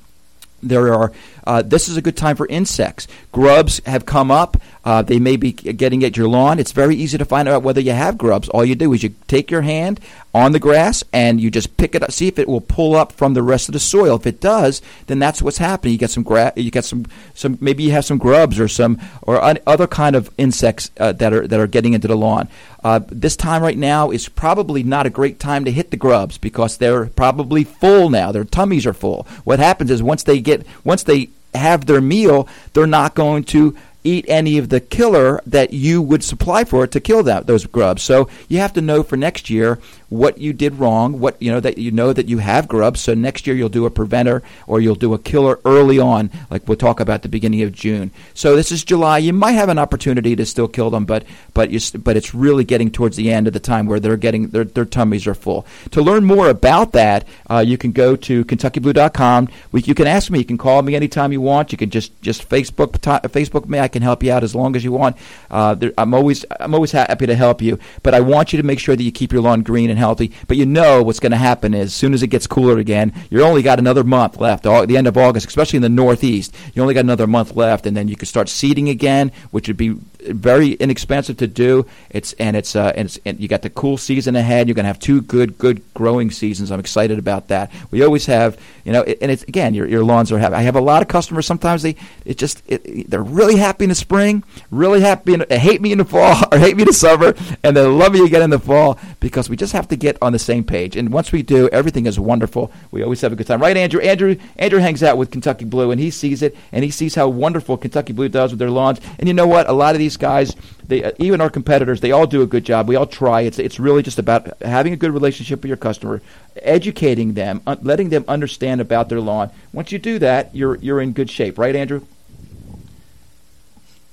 [0.63, 1.13] there are
[1.45, 3.07] uh, this is a good time for insects.
[3.33, 4.57] Grubs have come up.
[4.85, 6.59] Uh, they may be getting at your lawn.
[6.59, 8.49] It's very easy to find out whether you have grubs.
[8.49, 10.01] All you do is you take your hand
[10.33, 13.13] on the grass and you just pick it up see if it will pull up
[13.13, 14.17] from the rest of the soil.
[14.17, 15.93] If it does then that's what's happening.
[15.93, 16.25] You get some
[16.57, 20.15] you get some some maybe you have some grubs or some or un- other kind
[20.15, 22.49] of insects uh, that are that are getting into the lawn.
[22.83, 26.39] Uh, this time right now is probably not a great time to hit the grubs
[26.39, 28.33] because they're probably full now.
[28.33, 29.27] Their tummies are full.
[29.45, 33.77] What happens is once they get once they have their meal, they're not going to
[34.03, 37.67] eat any of the killer that you would supply for it to kill that those
[37.67, 38.03] grubs.
[38.03, 39.79] So you have to know for next year
[40.11, 43.01] what you did wrong, what you know that you know that you have grubs.
[43.01, 46.69] So next year you'll do a preventer or you'll do a killer early on, like
[46.69, 48.11] we'll talk about the beginning of June.
[48.35, 49.19] So this is July.
[49.19, 52.65] You might have an opportunity to still kill them, but but you but it's really
[52.65, 55.65] getting towards the end of the time where they're getting their their tummies are full.
[55.93, 59.49] To learn more about that, uh, you can go to KentuckyBlue.com.
[59.73, 60.41] We, you can ask me.
[60.41, 61.71] You can call me anytime you want.
[61.71, 63.79] You can just just Facebook t- Facebook me.
[63.79, 65.17] I can help you out as long as you want.
[65.51, 68.67] Uh, there, I'm always I'm always happy to help you, but I want you to
[68.67, 70.33] make sure that you keep your lawn green and healthy.
[70.49, 73.13] But you know what's going to happen is as soon as it gets cooler again,
[73.31, 74.65] You're only got another month left.
[74.65, 77.97] The end of August, especially in the Northeast, you only got another month left, and
[77.97, 79.97] then you can start seeding again, which would be
[80.29, 81.87] very inexpensive to do.
[82.11, 84.69] It's and it's uh, and, it's, and you got the cool season ahead.
[84.69, 86.71] You're going to have two good good growing seasons.
[86.71, 87.71] I'm excited about that.
[87.91, 90.55] We always have, you know, and it's again your your lawns are happy.
[90.55, 91.47] I have a lot of customers.
[91.47, 95.81] Sometimes they it just it, they're really happy in the spring, really happy, in, hate
[95.81, 98.43] me in the fall or hate me in the summer, and they love me again
[98.43, 100.97] in the fall because we just have to get on the same page.
[100.97, 102.73] And once we do, everything is wonderful.
[102.91, 104.01] We always have a good time, right, Andrew?
[104.01, 107.29] Andrew Andrew hangs out with Kentucky Blue, and he sees it, and he sees how
[107.29, 109.01] wonderful Kentucky Blue does with their lawns.
[109.19, 109.69] And you know what?
[109.69, 110.55] A lot of these guys,
[110.87, 112.89] they uh, even our competitors, they all do a good job.
[112.89, 113.43] We all try.
[113.43, 116.23] It's it's really just about having a good relationship with your customer,
[116.63, 119.51] educating them, uh, letting them understand about their lawn.
[119.73, 122.03] Once you do that, you're you're in good shape, right, Andrew?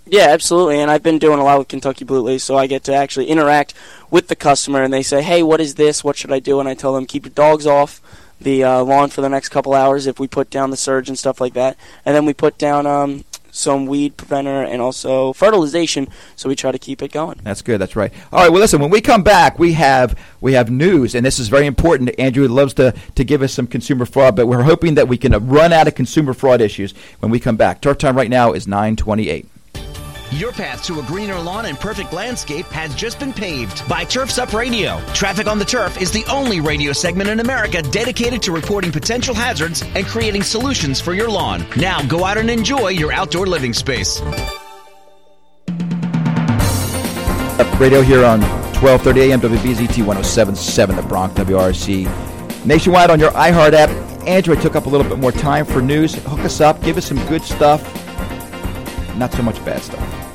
[0.10, 0.80] Yeah, absolutely.
[0.80, 3.26] And I've been doing a lot with Kentucky Blue lately, so I get to actually
[3.26, 3.74] interact
[4.10, 6.04] with the customer, and they say, "Hey, what is this?
[6.04, 8.02] What should I do?" And I tell them, "Keep your dogs off
[8.40, 11.18] the uh, lawn for the next couple hours if we put down the surge and
[11.18, 16.08] stuff like that, and then we put down um, some weed preventer and also fertilization.
[16.36, 17.40] So we try to keep it going.
[17.44, 17.82] That's good.
[17.82, 18.14] That's right.
[18.32, 18.52] All right.
[18.52, 18.80] Well, listen.
[18.80, 22.18] When we come back, we have we have news, and this is very important.
[22.18, 25.34] Andrew loves to to give us some consumer fraud, but we're hoping that we can
[25.48, 27.82] run out of consumer fraud issues when we come back.
[27.82, 29.48] Turf time right now is nine twenty eight.
[30.32, 34.38] Your path to a greener lawn and perfect landscape has just been paved by Turf's
[34.38, 35.00] Up Radio.
[35.14, 39.34] Traffic on the Turf is the only radio segment in America dedicated to reporting potential
[39.34, 41.66] hazards and creating solutions for your lawn.
[41.78, 44.20] Now go out and enjoy your outdoor living space.
[47.60, 52.66] Up radio here on 1230 AM WBZT 1077 The Bronx WRC.
[52.66, 53.90] Nationwide on your iHeart app.
[54.28, 56.16] Andrew took up a little bit more time for news.
[56.16, 56.84] Hook us up.
[56.84, 58.07] Give us some good stuff.
[59.18, 60.28] Not so much bad stuff.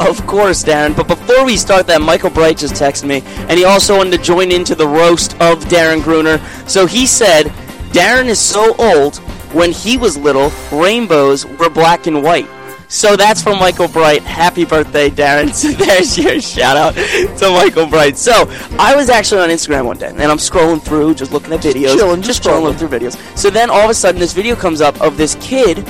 [0.00, 0.94] Of course, Darren.
[0.94, 4.22] But before we start that, Michael Bright just texted me, and he also wanted to
[4.22, 6.38] join into the roast of Darren Gruner.
[6.68, 7.46] So he said,
[7.92, 9.16] Darren is so old,
[9.52, 12.48] when he was little, rainbows were black and white.
[12.88, 14.22] So that's from Michael Bright.
[14.22, 15.48] Happy birthday, Darren.
[15.58, 18.16] So there's your shout out to Michael Bright.
[18.16, 18.32] So
[18.78, 21.96] I was actually on Instagram one day, and I'm scrolling through, just looking at videos,
[21.96, 23.16] chilling, just just scrolling through videos.
[23.36, 25.86] So then all of a sudden, this video comes up of this kid,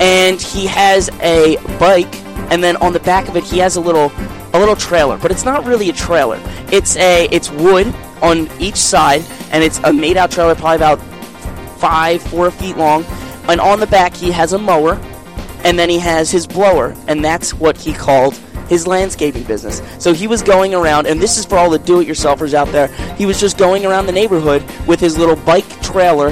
[0.00, 2.14] and he has a bike,
[2.50, 4.12] and then on the back of it, he has a little
[4.54, 6.40] a little trailer, but it's not really a trailer.
[6.70, 10.96] It's a it's wood on each side, and it's a made out trailer, probably about
[11.78, 13.04] five, four feet long.
[13.48, 15.00] And on the back, he has a mower,
[15.64, 18.36] and then he has his blower, and that's what he called
[18.68, 19.82] his landscaping business.
[19.98, 22.86] So he was going around, and this is for all the do-it-yourselfers out there.
[23.16, 26.30] He was just going around the neighborhood with his little bike trailer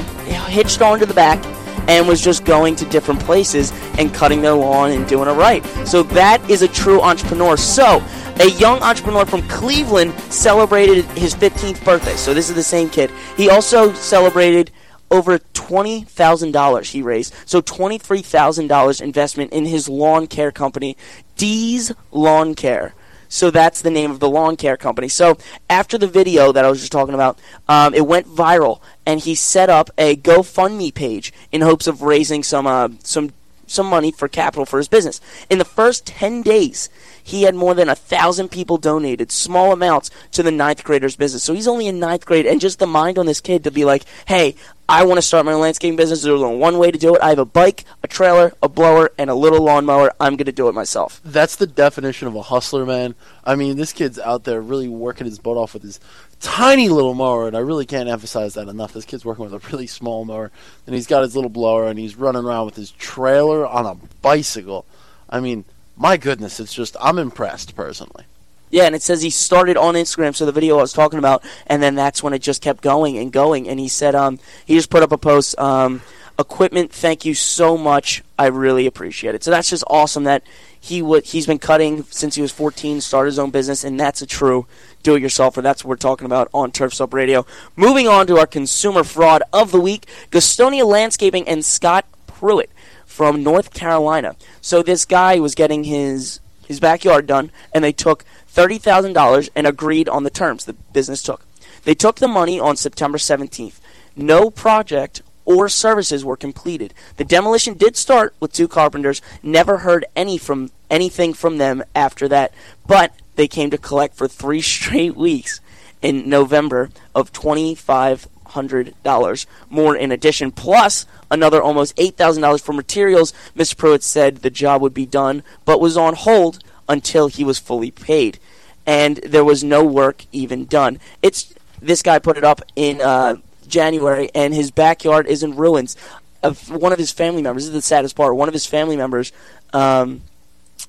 [0.50, 1.42] hitched onto the back,
[1.88, 5.64] and was just going to different places and cutting their lawn and doing it right.
[5.86, 7.56] So that is a true entrepreneur.
[7.56, 8.02] So
[8.40, 12.16] a young entrepreneur from Cleveland celebrated his 15th birthday.
[12.16, 13.10] So this is the same kid.
[13.36, 14.70] He also celebrated
[15.10, 17.34] over $20,000 he raised.
[17.44, 20.96] So $23,000 investment in his lawn care company,
[21.36, 22.94] Dee's Lawn Care.
[23.30, 25.08] So that's the name of the lawn care company.
[25.08, 25.38] So
[25.70, 27.38] after the video that I was just talking about,
[27.68, 32.42] um, it went viral, and he set up a GoFundMe page in hopes of raising
[32.42, 33.32] some uh, some
[33.70, 35.20] some money for capital for his business.
[35.48, 36.88] In the first 10 days,
[37.22, 41.44] he had more than a thousand people donated small amounts to the ninth grader's business.
[41.44, 43.84] So he's only in ninth grade, and just the mind on this kid to be
[43.84, 44.56] like, hey,
[44.90, 46.22] I want to start my landscaping business.
[46.22, 47.22] There's only one way to do it.
[47.22, 50.12] I have a bike, a trailer, a blower, and a little lawnmower.
[50.18, 51.20] I'm going to do it myself.
[51.24, 53.14] That's the definition of a hustler, man.
[53.44, 56.00] I mean, this kid's out there really working his butt off with his
[56.40, 58.92] tiny little mower, and I really can't emphasize that enough.
[58.92, 60.50] This kid's working with a really small mower,
[60.86, 63.94] and he's got his little blower, and he's running around with his trailer on a
[64.22, 64.86] bicycle.
[65.28, 68.24] I mean, my goodness, it's just I'm impressed personally.
[68.70, 71.44] Yeah, and it says he started on Instagram, so the video I was talking about,
[71.66, 73.68] and then that's when it just kept going and going.
[73.68, 76.02] And he said, um, he just put up a post, um,
[76.38, 78.22] equipment, thank you so much.
[78.38, 79.44] I really appreciate it.
[79.44, 80.42] So that's just awesome that
[80.80, 84.22] he would he's been cutting since he was 14, started his own business, and that's
[84.22, 84.66] a true
[85.02, 85.62] do-it-yourselfer.
[85.62, 87.44] That's what we're talking about on Turfs Up Radio.
[87.76, 92.70] Moving on to our consumer fraud of the week, Gastonia Landscaping and Scott Pruitt
[93.04, 94.36] from North Carolina.
[94.62, 100.08] So this guy was getting his his backyard done, and they took $30,000 and agreed
[100.08, 101.44] on the terms the business took.
[101.84, 103.80] They took the money on September 17th.
[104.16, 106.94] No project or services were completed.
[107.16, 109.20] The demolition did start with two carpenters.
[109.42, 112.52] Never heard any from anything from them after that,
[112.86, 115.60] but they came to collect for 3 straight weeks
[116.02, 123.32] in November of $2500 more in addition plus another almost $8,000 for materials.
[123.56, 123.76] Mr.
[123.76, 126.58] Pruitt said the job would be done but was on hold
[126.90, 128.38] until he was fully paid
[128.86, 130.98] and there was no work even done.
[131.22, 133.36] It's this guy put it up in uh,
[133.68, 135.96] January, and his backyard is in ruins.
[136.42, 138.34] Of one of his family members, this is the saddest part.
[138.34, 139.30] One of his family members
[139.72, 140.22] um,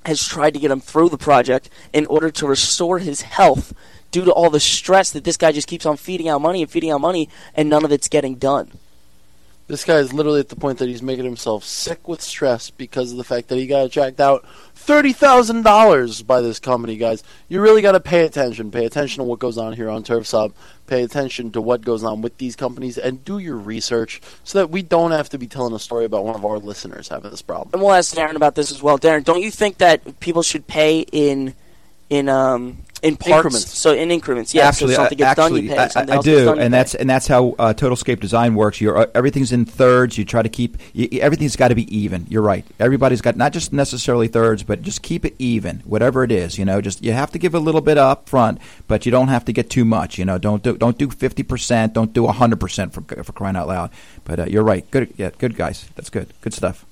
[0.04, 3.72] has tried to get him through the project in order to restore his health
[4.10, 6.70] due to all the stress that this guy just keeps on feeding out money and
[6.70, 8.72] feeding out money, and none of it's getting done.
[9.68, 13.12] This guy is literally at the point that he's making himself sick with stress because
[13.12, 14.44] of the fact that he got jacked out
[14.74, 17.22] thirty thousand dollars by this company, guys.
[17.48, 18.70] You really got to pay attention.
[18.70, 20.52] Pay attention to what goes on here on Turfs Up.
[20.86, 24.68] Pay attention to what goes on with these companies, and do your research so that
[24.70, 27.40] we don't have to be telling a story about one of our listeners having this
[27.40, 27.70] problem.
[27.72, 28.98] And we'll ask Darren about this as well.
[28.98, 31.54] Darren, don't you think that people should pay in
[32.10, 33.36] in um, in parts?
[33.36, 33.78] Increments.
[33.78, 34.68] So in increments, yeah.
[34.68, 35.78] Absolutely, so something gets actually, done, you pay.
[35.78, 36.68] I, Something I gets do, you and pay.
[36.68, 38.80] that's and that's how uh, Totalscape Design works.
[38.80, 40.16] You're, uh, everything's in thirds.
[40.16, 42.26] You try to keep y y- everything's got to be even.
[42.28, 42.64] You're right.
[42.78, 46.58] Everybody's got not just necessarily thirds, but just keep it even, whatever it is.
[46.58, 49.28] You know, just you have to give a little bit up front, but you don't
[49.28, 50.16] have to get too much.
[50.18, 51.92] You know, don't do don't do fifty percent.
[51.94, 53.90] Don't do hundred percent for for crying out loud.
[54.24, 54.88] But uh, you're right.
[54.90, 55.86] Good, yeah, good guys.
[55.96, 56.32] That's good.
[56.40, 56.86] Good stuff.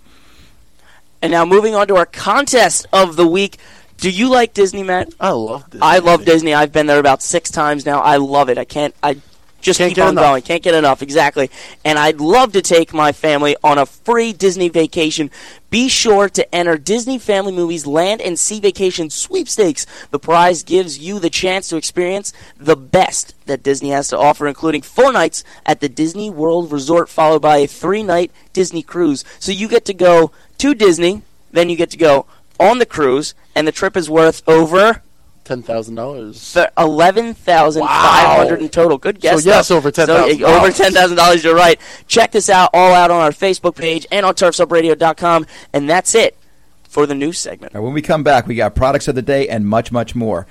[1.22, 3.58] And now moving on to our contest of the week.
[4.00, 5.12] Do you like Disney, Matt?
[5.20, 5.80] I love Disney.
[5.86, 6.54] I love Disney.
[6.54, 8.00] I've been there about six times now.
[8.00, 8.56] I love it.
[8.56, 8.94] I can't.
[9.02, 9.18] I
[9.60, 10.24] just Can't keep on enough.
[10.24, 10.42] going.
[10.42, 11.02] Can't get enough.
[11.02, 11.50] Exactly.
[11.84, 15.30] And I'd love to take my family on a free Disney vacation.
[15.68, 19.84] Be sure to enter Disney Family Movies Land and Sea Vacation Sweepstakes.
[20.10, 24.46] The prize gives you the chance to experience the best that Disney has to offer,
[24.46, 29.24] including four nights at the Disney World Resort, followed by a three-night Disney cruise.
[29.38, 31.20] So you get to go to Disney,
[31.52, 32.24] then you get to go
[32.60, 35.02] on the cruise, and the trip is worth over
[35.44, 36.52] ten thousand dollars.
[36.52, 38.98] th- eleven thousand five hundred in total.
[38.98, 39.42] Good guess.
[39.42, 39.76] So, yes, though.
[39.78, 40.42] over So, $10,000.
[40.42, 41.42] uh, over ten thousand dollars.
[41.42, 41.80] You're right.
[42.06, 45.46] Check this out all out on our Facebook page and on TurfSupRadio.com.
[45.72, 46.36] And that's it
[46.84, 47.74] for the news segment.
[47.74, 50.46] Now, when we come back, we got products of the day and much, much more.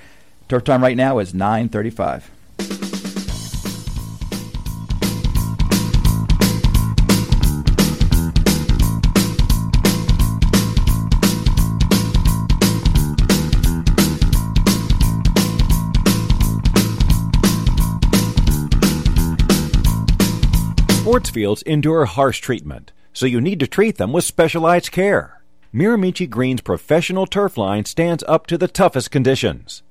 [0.48, 2.89] Turf time right now is nine thirty-five.
[21.10, 25.42] Sports fields endure harsh treatment, so you need to treat them with specialized care.
[25.74, 29.82] Miramichi Green's professional turf line stands up to the toughest conditions.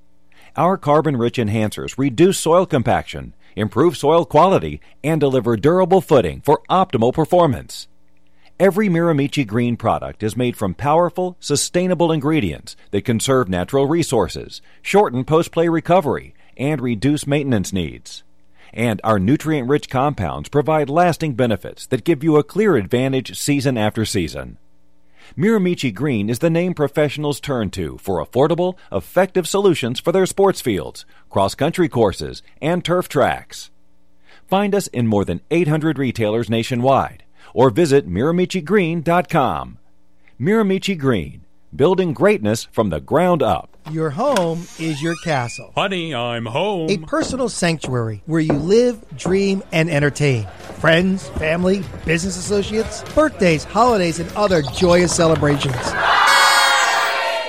[0.55, 6.61] Our carbon rich enhancers reduce soil compaction, improve soil quality, and deliver durable footing for
[6.69, 7.89] optimal performance.
[8.57, 15.25] Every Miramichi Green product is made from powerful, sustainable ingredients that conserve natural resources, shorten
[15.25, 18.23] post play recovery, and reduce maintenance needs.
[18.73, 23.77] And our nutrient rich compounds provide lasting benefits that give you a clear advantage season
[23.77, 24.57] after season.
[25.37, 30.61] Miramichi Green is the name professionals turn to for affordable, effective solutions for their sports
[30.61, 33.69] fields, cross country courses, and turf tracks.
[34.47, 39.77] Find us in more than 800 retailers nationwide or visit MiramichiGreen.com.
[40.39, 43.77] Miramichi Green, building greatness from the ground up.
[43.91, 45.71] Your home is your castle.
[45.73, 46.91] Honey, I'm home.
[46.91, 50.45] A personal sanctuary where you live, dream, and entertain.
[50.79, 55.75] Friends, family, business associates, birthdays, holidays, and other joyous celebrations.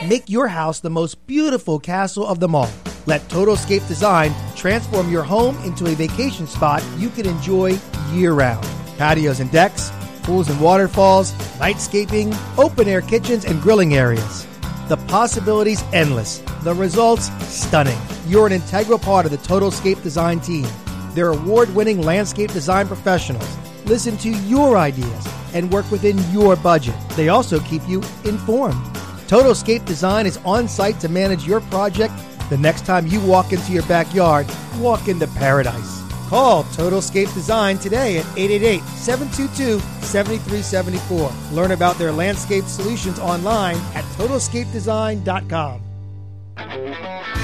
[0.08, 2.70] Make your house the most beautiful castle of them all.
[3.04, 7.78] Let Totalscape Design transform your home into a vacation spot you can enjoy
[8.12, 8.66] year round.
[8.96, 9.90] Patios and decks,
[10.22, 14.46] pools and waterfalls, nightscaping, open air kitchens, and grilling areas.
[14.90, 16.38] The possibilities endless.
[16.64, 17.96] The results stunning.
[18.26, 20.66] You're an integral part of the Totalscape Design team.
[21.14, 23.56] They're award winning landscape design professionals.
[23.84, 26.96] Listen to your ideas and work within your budget.
[27.10, 28.84] They also keep you informed.
[29.28, 32.12] Totalscape Design is on site to manage your project
[32.48, 34.44] the next time you walk into your backyard.
[34.80, 35.99] Walk into paradise.
[36.30, 41.32] Call Totalscape Design today at 888 722 7374.
[41.52, 45.82] Learn about their landscape solutions online at totalscapedesign.com.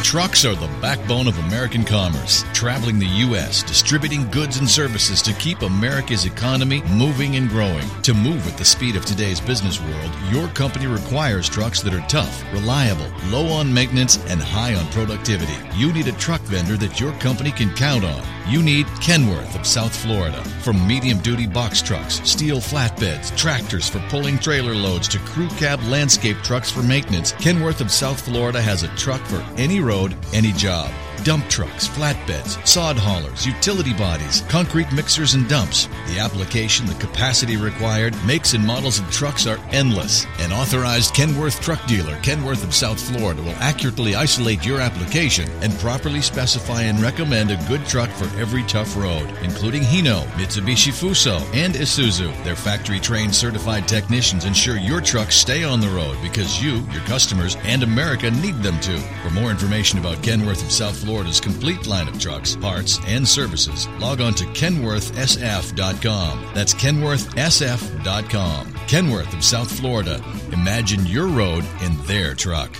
[0.04, 5.32] Trucks are the backbone of American commerce, traveling the U.S., distributing goods and services to
[5.32, 7.88] keep America's economy moving and growing.
[8.02, 12.06] To move at the speed of today's business world, your company requires trucks that are
[12.06, 15.56] tough, reliable, low on maintenance, and high on productivity.
[15.74, 18.35] You need a truck vendor that your company can count on.
[18.48, 20.40] You need Kenworth of South Florida.
[20.62, 25.82] From medium duty box trucks, steel flatbeds, tractors for pulling trailer loads to crew cab
[25.82, 30.52] landscape trucks for maintenance, Kenworth of South Florida has a truck for any road, any
[30.52, 30.92] job.
[31.24, 35.88] Dump trucks, flatbeds, sod haulers, utility bodies, concrete mixers and dumps.
[36.08, 40.26] The application, the capacity required, makes and models of trucks are endless.
[40.38, 45.72] An authorized Kenworth truck dealer, Kenworth of South Florida, will accurately isolate your application and
[45.78, 51.40] properly specify and recommend a good truck for every tough road, including Hino, Mitsubishi Fuso,
[51.54, 52.32] and Isuzu.
[52.44, 57.02] Their factory trained certified technicians ensure your trucks stay on the road because you, your
[57.02, 58.98] customers, and America need them to.
[59.22, 63.86] For more information about Kenworth of South Florida's complete line of trucks, parts, and services,
[64.00, 66.50] log on to kenworthsf.com.
[66.52, 68.72] That's kenworthsf.com.
[68.88, 70.22] Kenworth of South Florida.
[70.52, 72.76] Imagine your road in their truck.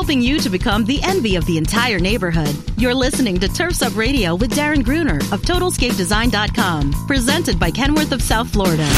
[0.00, 2.56] helping you to become the envy of the entire neighborhood.
[2.78, 8.22] You're listening to Turfs Up Radio with Darren Gruner of TotalScapeDesign.com, presented by Kenworth of
[8.22, 8.88] South Florida.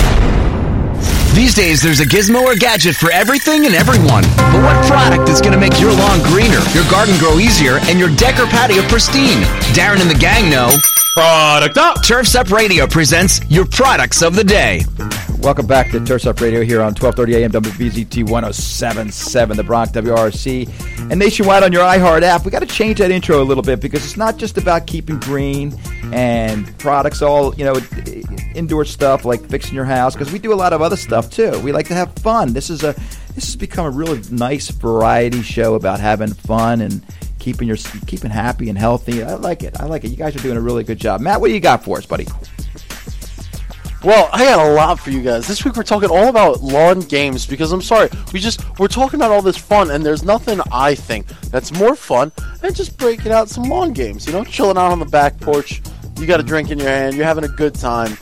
[1.34, 4.22] These days, there's a gizmo or gadget for everything and everyone.
[4.36, 7.98] But what product is going to make your lawn greener, your garden grow easier, and
[7.98, 9.40] your deck or patio pristine?
[9.72, 10.70] Darren and the gang know.
[11.14, 12.04] Product up!
[12.04, 14.84] Turfs Up Radio presents your products of the day.
[15.38, 21.10] Welcome back to Turfs Up Radio here on 1230 AM WBZT 1077, the Bronx WRC,
[21.10, 22.44] and nationwide on your iHeart app.
[22.44, 25.18] We got to change that intro a little bit because it's not just about keeping
[25.18, 25.70] green
[26.12, 27.74] and products, all, you know,
[28.54, 31.58] indoor stuff like fixing your house, because we do a lot of other stuff too.
[31.60, 32.52] We like to have fun.
[32.52, 32.92] This is a
[33.34, 37.02] this has become a really nice variety show about having fun and
[37.38, 39.22] keeping your keeping happy and healthy.
[39.22, 39.80] I like it.
[39.80, 40.10] I like it.
[40.10, 41.20] You guys are doing a really good job.
[41.20, 42.26] Matt, what do you got for us, buddy?
[44.04, 45.46] Well, I got a lot for you guys.
[45.46, 49.18] This week we're talking all about lawn games because I'm sorry, we just we're talking
[49.18, 53.30] about all this fun and there's nothing I think that's more fun than just breaking
[53.30, 54.26] out some lawn games.
[54.26, 55.80] You know, chilling out on the back porch,
[56.18, 58.16] you got a drink in your hand, you're having a good time,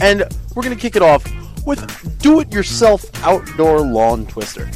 [0.00, 0.24] and
[0.54, 1.24] we're gonna kick it off
[1.66, 4.68] with do-it-yourself outdoor lawn twister.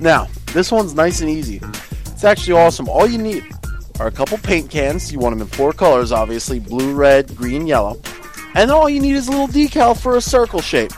[0.00, 1.60] Now, this one's nice and easy.
[2.06, 2.88] It's actually awesome.
[2.88, 3.44] All you need
[4.00, 5.12] are a couple paint cans.
[5.12, 8.00] You want them in four colors, obviously blue, red, green, yellow.
[8.54, 10.92] And all you need is a little decal for a circle shape.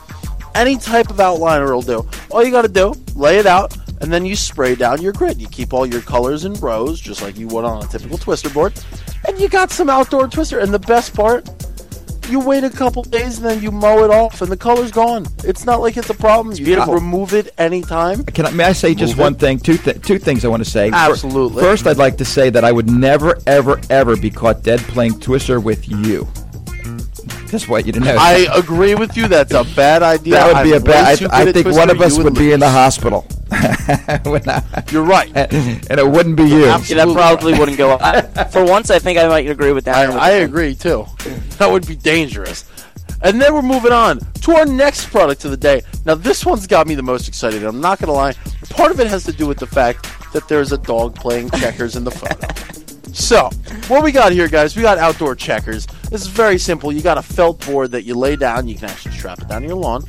[0.54, 2.08] Any type of outliner will do.
[2.30, 5.40] All you gotta do, lay it out, and then you spray down your grid.
[5.40, 8.50] You keep all your colors in rows, just like you would on a typical twister
[8.50, 8.74] board.
[9.26, 10.58] And you got some outdoor twister.
[10.58, 11.48] And the best part,
[12.30, 15.26] you wait a couple days and then you mow it off and the color's gone.
[15.44, 16.54] It's not like it's a problem.
[16.56, 16.94] you beautiful.
[16.94, 18.24] can remove it anytime.
[18.24, 19.58] Can I, may I say just Move one thing?
[19.58, 20.90] Two th- two things I want to say.
[20.92, 21.62] Absolutely.
[21.62, 25.20] First, I'd like to say that I would never, ever, ever be caught dead playing
[25.20, 26.26] Twister with you.
[27.54, 28.16] Just want you to know.
[28.18, 29.28] I agree with you.
[29.28, 30.34] That's a bad idea.
[30.34, 31.22] that would be I'm a bad.
[31.30, 33.20] I, I think one of us you would be in the hospital.
[34.24, 35.30] When I- You're right.
[35.36, 36.62] and it wouldn't be you.
[36.62, 37.96] Yeah, that probably wouldn't go.
[38.00, 40.10] I, for once, I think I might agree with that.
[40.10, 41.06] I, I agree too.
[41.58, 42.64] That would be dangerous.
[43.22, 45.82] And then we're moving on to our next product of the day.
[46.04, 47.62] Now, this one's got me the most excited.
[47.62, 48.32] I'm not going to lie.
[48.70, 51.94] Part of it has to do with the fact that there's a dog playing checkers
[51.94, 52.73] in the photo.
[53.14, 53.48] So,
[53.86, 55.86] what we got here, guys, we got outdoor checkers.
[56.10, 56.92] This is very simple.
[56.92, 58.66] You got a felt board that you lay down.
[58.66, 60.04] You can actually strap it down to your lawn.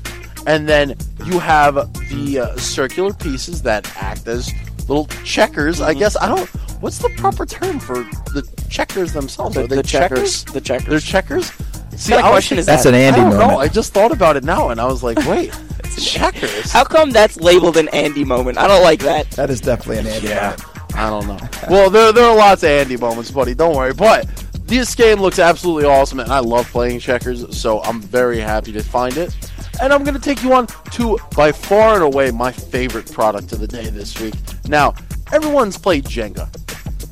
[0.47, 1.75] And then you have
[2.09, 4.51] the uh, circular pieces that act as
[4.89, 5.81] little checkers.
[5.81, 6.47] I guess, I don't.
[6.81, 7.95] What's the proper term for
[8.33, 9.55] the checkers themselves?
[9.55, 10.43] The- Are they the checkers.
[10.45, 10.87] The checkers.
[10.89, 11.51] They're checkers?
[11.95, 13.39] See, kind of question is thinking- That's an Andy I don't know.
[13.47, 13.59] moment.
[13.59, 15.53] I just thought about it now, and I was like, wait,
[15.97, 16.71] checkers?
[16.71, 18.57] How come that's labeled an Andy moment?
[18.57, 19.29] I don't like that.
[19.31, 20.27] That is definitely an Andy.
[20.27, 20.55] Yeah,
[20.95, 21.39] I don't know.
[21.69, 23.53] well, there there are lots of Andy moments, buddy.
[23.53, 23.93] Don't worry.
[23.93, 24.27] But
[24.65, 28.83] this game looks absolutely awesome, and I love playing checkers, so I'm very happy to
[28.83, 29.35] find it.
[29.81, 33.51] And I'm going to take you on to by far and away my favorite product
[33.51, 34.33] of the day this week.
[34.67, 34.95] Now,
[35.31, 36.49] everyone's played Jenga.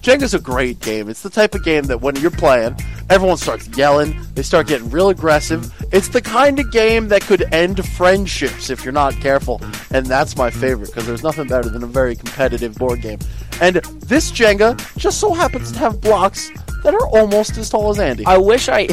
[0.03, 1.07] Jenga's a great game.
[1.07, 2.75] It's the type of game that when you're playing,
[3.09, 5.73] everyone starts yelling, they start getting real aggressive.
[5.93, 9.61] It's the kind of game that could end friendships if you're not careful.
[9.91, 13.19] And that's my favorite because there's nothing better than a very competitive board game.
[13.61, 16.51] And this Jenga just so happens to have blocks
[16.83, 18.25] that are almost as tall as Andy.
[18.25, 18.89] I wish I,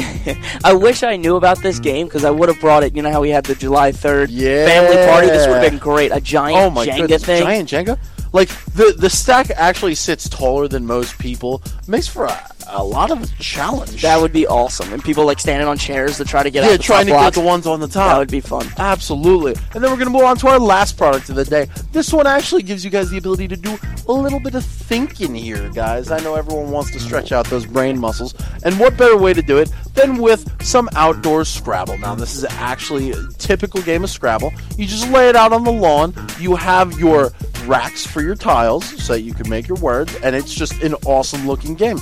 [0.63, 2.95] I wish I knew about this game because I would have brought it.
[2.95, 4.65] You know how we had the July third Yeah.
[4.65, 5.27] family party.
[5.27, 6.11] This would have been great.
[6.13, 7.43] A giant oh my Jenga goodness, thing.
[7.43, 7.99] giant Jenga.
[8.33, 11.61] Like the the stack actually sits taller than most people.
[11.87, 14.01] Makes for a, a lot of challenge.
[14.01, 14.93] That would be awesome.
[14.93, 17.11] And people like standing on chairs to try to get yeah, out the trying to
[17.11, 18.11] top get the ones on the top.
[18.11, 18.67] That would be fun.
[18.77, 19.55] Absolutely.
[19.73, 21.67] And then we're going to move on to our last product of the day.
[21.91, 23.77] This one actually gives you guys the ability to do
[24.07, 26.11] a little bit of thinking here, guys.
[26.11, 28.33] I know everyone wants to stretch out those brain muscles.
[28.63, 31.97] And what better way to do it than with some outdoor Scrabble?
[31.97, 34.53] Now, this is actually a typical game of Scrabble.
[34.77, 36.13] You just lay it out on the lawn.
[36.39, 37.31] You have your
[37.63, 40.15] racks for your tiles so that you can make your words.
[40.23, 41.99] And it's just an awesome looking game.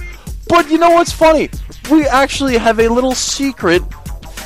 [0.47, 1.49] But you know what's funny?
[1.91, 3.84] We actually have a little secret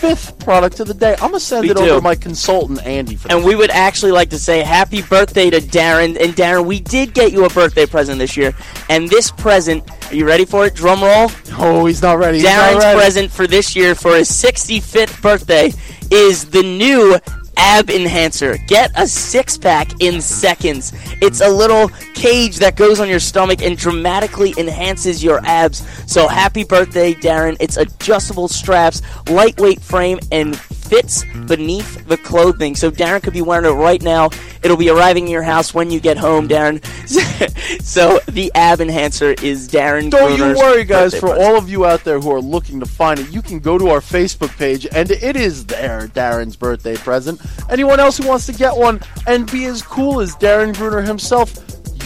[0.04, 1.14] fifth product of the day.
[1.14, 4.12] I'm gonna send We it over to my consultant Andy for And we would actually
[4.12, 6.20] like to say happy birthday to Darren.
[6.20, 8.54] And Darren, we did get you a birthday present this year.
[8.90, 10.76] And this present, are you ready for it?
[10.76, 11.32] Drum roll.
[11.58, 12.40] Oh, he's not ready.
[12.40, 13.00] Darren's not ready.
[13.00, 15.72] present for this year for his 65th birthday
[16.12, 17.18] is the new
[17.58, 18.58] Ab Enhancer.
[18.68, 20.94] Get a six pack in seconds.
[21.22, 25.88] It's a little cage that goes on your stomach and dramatically enhances your abs.
[26.12, 27.58] So happy birthday, Darren.
[27.60, 30.56] It's adjustable straps, lightweight frame, and
[30.88, 32.76] fits beneath the clothing.
[32.76, 34.30] So Darren could be wearing it right now.
[34.62, 36.84] It'll be arriving in your house when you get home, Darren.
[37.82, 40.10] so the Ab Enhancer is Darren.
[40.10, 41.14] Don't you worry, guys.
[41.14, 41.42] For present.
[41.42, 43.90] all of you out there who are looking to find it, you can go to
[43.90, 47.42] our Facebook page, and it is there, Darren's birthday present.
[47.70, 51.54] Anyone else who wants to get one and be as cool as Darren Gruner himself,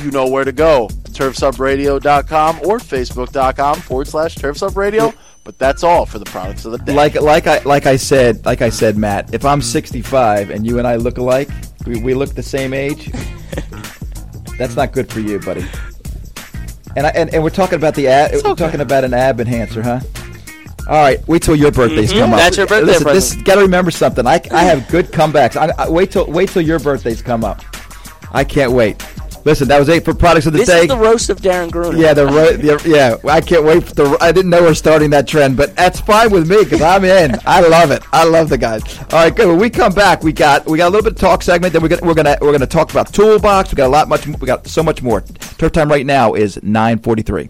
[0.03, 0.87] you know where to go.
[0.89, 5.13] TurfsUpRadio.com or Facebook.com forward slash TurfsUpRadio.
[5.47, 6.93] But that's all for the products of the day.
[6.93, 9.33] Like like I like I said like I said, Matt.
[9.33, 11.47] If I'm 65 and you and I look alike,
[11.85, 13.09] we, we look the same age.
[14.57, 15.65] that's not good for you, buddy.
[16.97, 18.31] And I, and, and we're talking about the ab.
[18.43, 20.01] We're talking about an ab enhancer, huh?
[20.89, 22.39] All right, wait till your birthdays Mhm, come up.
[22.39, 24.27] that's your birthday Listen, this got to remember something.
[24.27, 25.55] I, I have good comebacks.
[25.55, 27.63] I, I, wait till wait till your birthdays come up.
[28.33, 29.01] I can't wait.
[29.47, 30.81] Listen, that was it for products of the This day.
[30.81, 31.97] is the roast of Darren Gruner.
[31.97, 33.15] Yeah, the, ro- the yeah.
[33.31, 33.81] I can't wait.
[33.85, 36.81] For the I didn't know we're starting that trend, but that's fine with me because
[36.81, 37.37] I'm in.
[37.45, 38.03] I love it.
[38.11, 38.83] I love the guys.
[38.99, 39.47] All right, good.
[39.47, 41.71] When we come back, we got we got a little bit of talk segment.
[41.71, 43.71] Then we're gonna we're gonna we're gonna talk about toolbox.
[43.71, 44.27] We got a lot much.
[44.27, 45.21] We got so much more.
[45.21, 47.49] Turf time right now is nine forty three.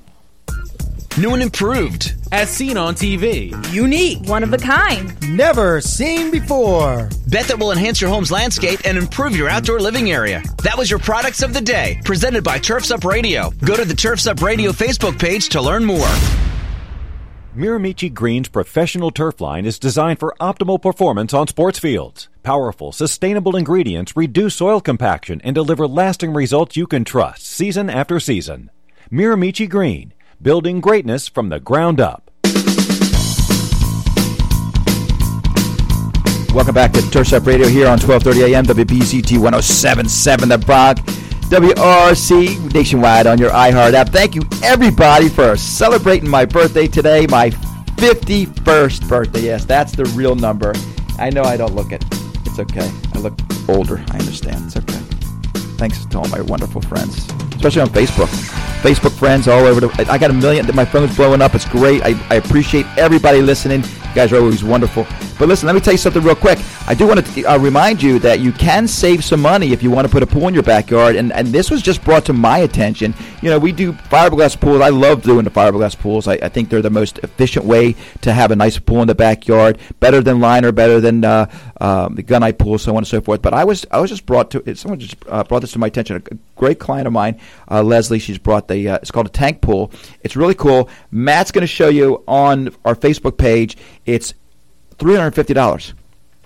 [1.18, 2.14] New and improved.
[2.32, 3.52] As seen on TV.
[3.74, 4.20] Unique.
[4.26, 5.16] One of a kind.
[5.36, 7.10] Never seen before.
[7.28, 10.44] Bet that will enhance your home's landscape and improve your outdoor living area.
[10.62, 13.50] That was your products of the day, presented by Turfs Up Radio.
[13.66, 16.14] Go to the Turfs Up Radio Facebook page to learn more.
[17.56, 22.30] Miramichi Green's professional turf line is designed for optimal performance on sports fields.
[22.44, 28.20] Powerful, sustainable ingredients reduce soil compaction and deliver lasting results you can trust season after
[28.20, 28.70] season.
[29.12, 32.32] Miramichi Green, building greatness from the ground up.
[36.54, 41.02] Welcome back to Turf Up Radio here on 1230 AM WBZT 1077 The Bronx.
[41.50, 44.10] WRC nationwide on your iHeart app.
[44.10, 47.52] Thank you everybody for celebrating my birthday today, my
[47.98, 49.42] 51st birthday.
[49.42, 50.74] Yes, that's the real number.
[51.18, 52.04] I know I don't look it.
[52.46, 52.92] It's okay.
[53.14, 54.04] I look older.
[54.10, 54.66] I understand.
[54.66, 55.07] It's okay.
[55.78, 58.28] Thanks to all my wonderful friends, especially on Facebook.
[58.82, 60.08] Facebook friends all over the.
[60.10, 60.66] I got a million.
[60.76, 61.56] My phone's blowing up.
[61.56, 62.02] It's great.
[62.04, 63.84] I, I appreciate everybody listening.
[64.18, 65.06] Guys are always wonderful.
[65.38, 66.58] But listen, let me tell you something real quick.
[66.88, 69.92] I do want to uh, remind you that you can save some money if you
[69.92, 71.16] want to put a pool in your backyard.
[71.16, 73.14] And, and this was just brought to my attention.
[73.44, 74.82] You know, we do fiberglass pools.
[74.82, 76.28] I love doing the fiberglass pools.
[76.28, 79.14] I, I think they're the most efficient way to have a nice pool in the
[79.14, 79.78] backyard.
[80.00, 81.46] Better than liner, better than uh,
[81.80, 83.44] um, the gunite pool, so on and so forth.
[83.44, 85.88] But I was I was just brought to someone just uh, brought this to my
[85.88, 86.24] attention.
[86.58, 87.40] Great client of mine,
[87.70, 88.20] uh, Leslie.
[88.20, 88.90] She's brought the.
[88.90, 89.92] Uh, it's called a tank pool.
[90.24, 90.90] It's really cool.
[91.12, 93.78] Matt's going to show you on our Facebook page.
[94.06, 94.34] It's
[94.98, 95.94] three hundred fifty dollars.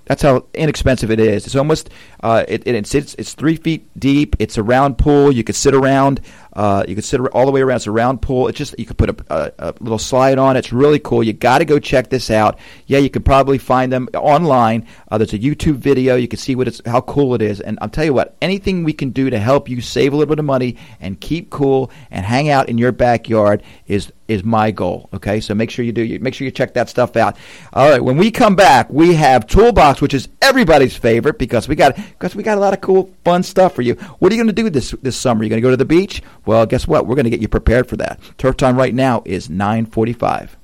[0.05, 1.45] That's how inexpensive it is.
[1.45, 1.89] It's almost
[2.22, 4.36] uh, it, it, it's, it's it's three feet deep.
[4.39, 5.32] It's a round pool.
[5.32, 6.20] You could sit around.
[6.54, 7.78] Uh, you can sit all the way around.
[7.78, 8.47] It's a round pool.
[8.47, 10.58] It's just you can put a, a, a little slide on.
[10.58, 11.24] It's really cool.
[11.24, 12.60] You got to go check this out.
[12.88, 14.88] Yeah, you could probably find them online.
[15.10, 16.16] Uh, there's a YouTube video.
[16.16, 17.62] You can see what it's how cool it is.
[17.62, 20.30] And I'll tell you what, anything we can do to help you save a little
[20.30, 24.72] bit of money and keep cool and hang out in your backyard is is my
[24.72, 25.10] goal.
[25.14, 26.18] Okay, so make sure you do.
[26.20, 27.36] Make sure you check that stuff out.
[27.74, 31.76] All right, when we come back, we have Toolbox, which is everybody's favorite because we
[31.76, 33.95] got because we got a lot of cool, fun stuff for you.
[34.20, 35.43] What are you going to do this this summer?
[35.43, 36.22] You going to go to the beach?
[36.46, 37.08] Well, guess what?
[37.08, 38.20] We're going to get you prepared for that.
[38.38, 40.58] Turf time right now is 9:45.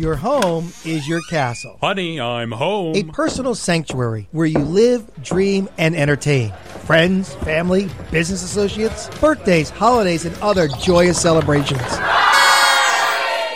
[0.00, 1.76] Your home is your castle.
[1.82, 2.96] Honey, I'm home.
[2.96, 6.54] A personal sanctuary where you live, dream, and entertain.
[6.86, 11.82] Friends, family, business associates, birthdays, holidays, and other joyous celebrations.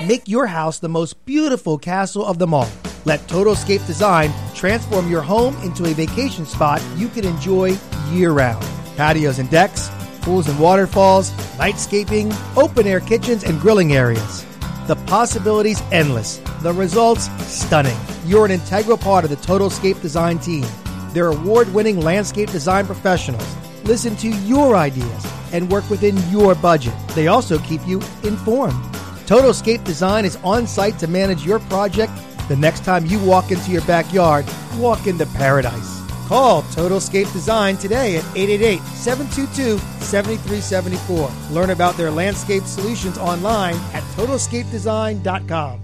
[0.07, 2.69] Make your house the most beautiful castle of them all.
[3.07, 7.77] Let Totalscape Design transform your home into a vacation spot you can enjoy
[8.11, 8.65] year round.
[8.97, 9.91] Patios and decks,
[10.23, 14.47] pools and waterfalls, nightscaping, open air kitchens, and grilling areas.
[14.87, 16.39] The possibilities endless.
[16.63, 17.97] The results stunning.
[18.25, 20.65] You're an integral part of the Totalscape Design team.
[21.13, 23.55] They're award winning landscape design professionals.
[23.85, 26.95] Listen to your ideas and work within your budget.
[27.15, 28.83] They also keep you informed.
[29.27, 32.13] Totalscape Design is on site to manage your project
[32.49, 34.47] the next time you walk into your backyard.
[34.77, 36.03] Walk into paradise.
[36.27, 41.31] Call Totalscape Design today at 888 722 7374.
[41.55, 45.84] Learn about their landscape solutions online at totalscapedesign.com.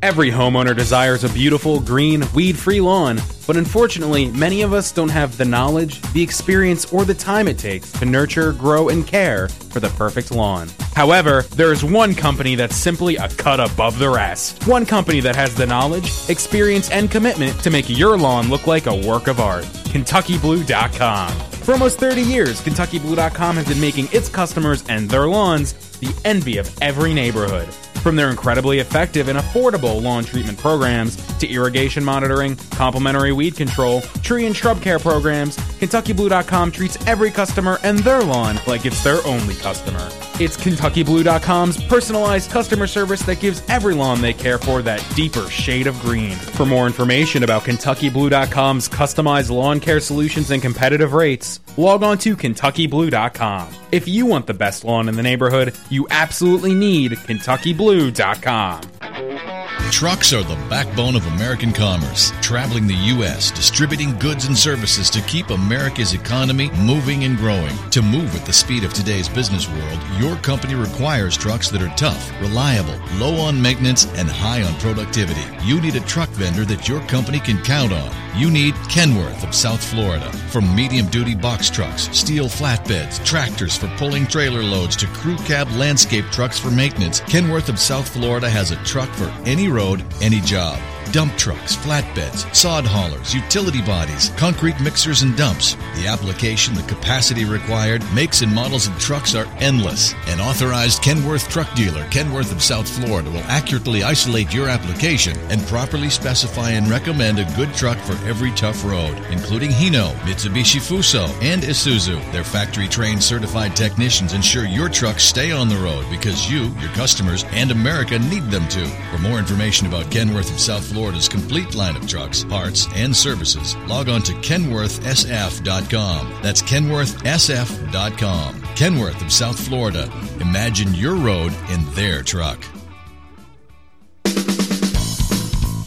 [0.00, 5.08] Every homeowner desires a beautiful, green, weed free lawn, but unfortunately, many of us don't
[5.08, 9.48] have the knowledge, the experience, or the time it takes to nurture, grow, and care
[9.48, 10.68] for the perfect lawn.
[10.94, 14.68] However, there is one company that's simply a cut above the rest.
[14.68, 18.86] One company that has the knowledge, experience, and commitment to make your lawn look like
[18.86, 19.64] a work of art.
[19.64, 21.32] KentuckyBlue.com.
[21.64, 26.58] For almost 30 years, KentuckyBlue.com has been making its customers and their lawns the envy
[26.58, 27.68] of every neighborhood.
[28.02, 34.00] From their incredibly effective and affordable lawn treatment programs to irrigation monitoring, complimentary weed control,
[34.22, 39.24] tree and shrub care programs, KentuckyBlue.com treats every customer and their lawn like it's their
[39.26, 40.08] only customer.
[40.40, 45.86] It's KentuckyBlue.com's personalized customer service that gives every lawn they care for that deeper shade
[45.86, 46.36] of green.
[46.36, 52.36] For more information about KentuckyBlue.com's customized lawn care solutions and competitive rates, log on to
[52.36, 53.74] KentuckyBlue.com.
[53.92, 59.57] If you want the best lawn in the neighborhood, you absolutely need KentuckyBlue.com.
[59.90, 65.20] Trucks are the backbone of American commerce, traveling the U.S., distributing goods and services to
[65.22, 67.76] keep America's economy moving and growing.
[67.90, 71.92] To move at the speed of today's business world, your company requires trucks that are
[71.96, 75.42] tough, reliable, low on maintenance, and high on productivity.
[75.64, 78.14] You need a truck vendor that your company can count on.
[78.36, 80.30] You need Kenworth of South Florida.
[80.50, 85.68] From medium duty box trucks, steel flatbeds, tractors for pulling trailer loads to crew cab
[85.72, 89.77] landscape trucks for maintenance, Kenworth of South Florida has a truck for any road,
[90.20, 90.97] any job.
[91.12, 95.74] Dump trucks, flatbeds, sod haulers, utility bodies, concrete mixers, and dumps.
[95.96, 100.14] The application, the capacity required, makes and models of trucks are endless.
[100.26, 105.66] An authorized Kenworth truck dealer, Kenworth of South Florida, will accurately isolate your application and
[105.66, 111.26] properly specify and recommend a good truck for every tough road, including Hino, Mitsubishi Fuso,
[111.42, 112.20] and Isuzu.
[112.32, 116.90] Their factory trained certified technicians ensure your trucks stay on the road because you, your
[116.90, 118.86] customers, and America need them to.
[119.10, 123.76] For more information about Kenworth of South Florida's complete line of trucks, parts, and services,
[123.86, 126.42] log on to kenworthsf.com.
[126.42, 128.62] That's kenworthsf.com.
[128.74, 130.10] Kenworth of South Florida.
[130.40, 132.58] Imagine your road in their truck.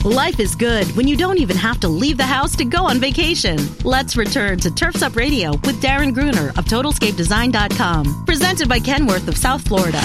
[0.05, 2.99] Life is good when you don't even have to leave the house to go on
[2.99, 3.57] vacation.
[3.83, 8.23] Let's return to Turfs Up Radio with Darren Gruner of TotalScapeDesign.com.
[8.25, 9.99] Presented by Kenworth of South Florida.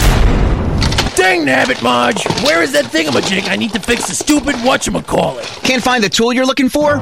[1.17, 2.23] Dang nabbit, Marge!
[2.45, 3.49] Where is that thingamajig?
[3.49, 5.63] I need to fix the stupid whatchamacallit.
[5.65, 7.01] Can't find the tool you're looking for?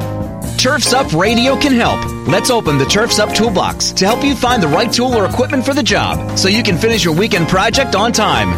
[0.57, 2.01] Turfs Up Radio can help.
[2.29, 5.65] Let's open the Turfs Up Toolbox to help you find the right tool or equipment
[5.65, 8.51] for the job so you can finish your weekend project on time.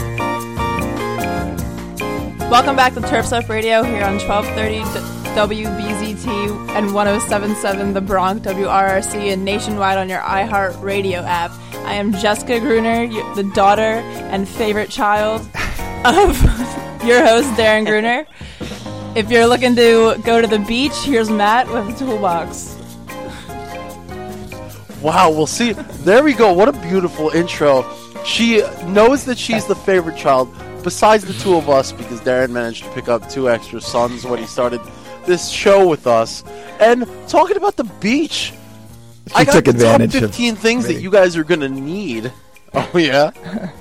[2.51, 6.27] Welcome back to Turfs Up Radio here on 1230 WBZT
[6.71, 11.51] and 1077 The Bronx WRRC and nationwide on your iHeart Radio app.
[11.85, 15.43] I am Jessica Gruner, the daughter and favorite child
[16.07, 16.43] of
[17.05, 18.27] your host, Darren Gruner.
[19.15, 22.75] If you're looking to go to the beach, here's Matt with a toolbox.
[25.03, 25.73] Wow, we'll see.
[25.73, 26.55] There we go.
[26.55, 27.85] What a beautiful intro.
[28.25, 30.51] She knows that she's the favorite child,
[30.83, 34.39] besides the two of us, because Darren managed to pick up two extra sons when
[34.39, 34.81] he started
[35.27, 36.45] this show with us.
[36.81, 38.53] And talking about the beach,
[39.35, 40.95] I got took the advantage top of 15 things me.
[40.95, 42.33] that you guys are going to need.
[42.75, 43.31] Oh, yeah?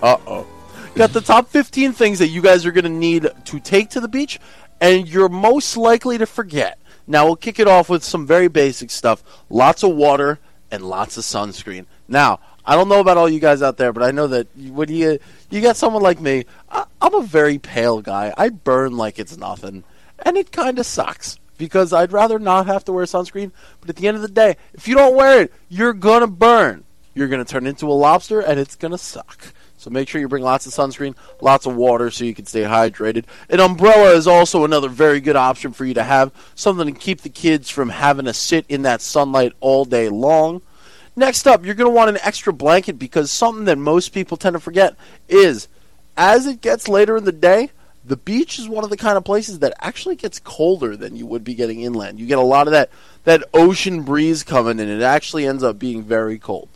[0.00, 0.46] uh oh.
[0.94, 4.00] Got the top 15 things that you guys are going to need to take to
[4.00, 4.38] the beach,
[4.80, 6.78] and you're most likely to forget.
[7.08, 10.38] Now, we'll kick it off with some very basic stuff lots of water
[10.70, 11.86] and lots of sunscreen.
[12.06, 14.88] Now, I don't know about all you guys out there, but I know that when
[14.88, 15.18] you
[15.50, 18.32] you got someone like me, I, I'm a very pale guy.
[18.36, 19.84] I burn like it's nothing,
[20.20, 23.52] and it kind of sucks because I'd rather not have to wear sunscreen.
[23.80, 26.84] But at the end of the day, if you don't wear it, you're gonna burn.
[27.14, 29.52] You're gonna turn into a lobster, and it's gonna suck.
[29.76, 32.62] So make sure you bring lots of sunscreen, lots of water so you can stay
[32.62, 33.24] hydrated.
[33.50, 37.20] An umbrella is also another very good option for you to have, something to keep
[37.20, 40.62] the kids from having to sit in that sunlight all day long.
[41.16, 44.54] Next up, you're going to want an extra blanket because something that most people tend
[44.54, 44.96] to forget
[45.28, 45.68] is
[46.16, 47.70] as it gets later in the day,
[48.04, 51.26] the beach is one of the kind of places that actually gets colder than you
[51.26, 52.20] would be getting inland.
[52.20, 52.90] You get a lot of that
[53.24, 54.88] that ocean breeze coming in.
[54.88, 56.68] It actually ends up being very cold.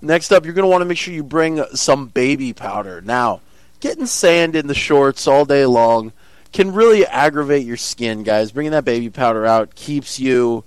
[0.00, 3.02] Next up, you're going to want to make sure you bring some baby powder.
[3.02, 3.40] Now,
[3.80, 6.12] getting sand in the shorts all day long
[6.52, 8.52] can really aggravate your skin, guys.
[8.52, 10.64] Bringing that baby powder out keeps you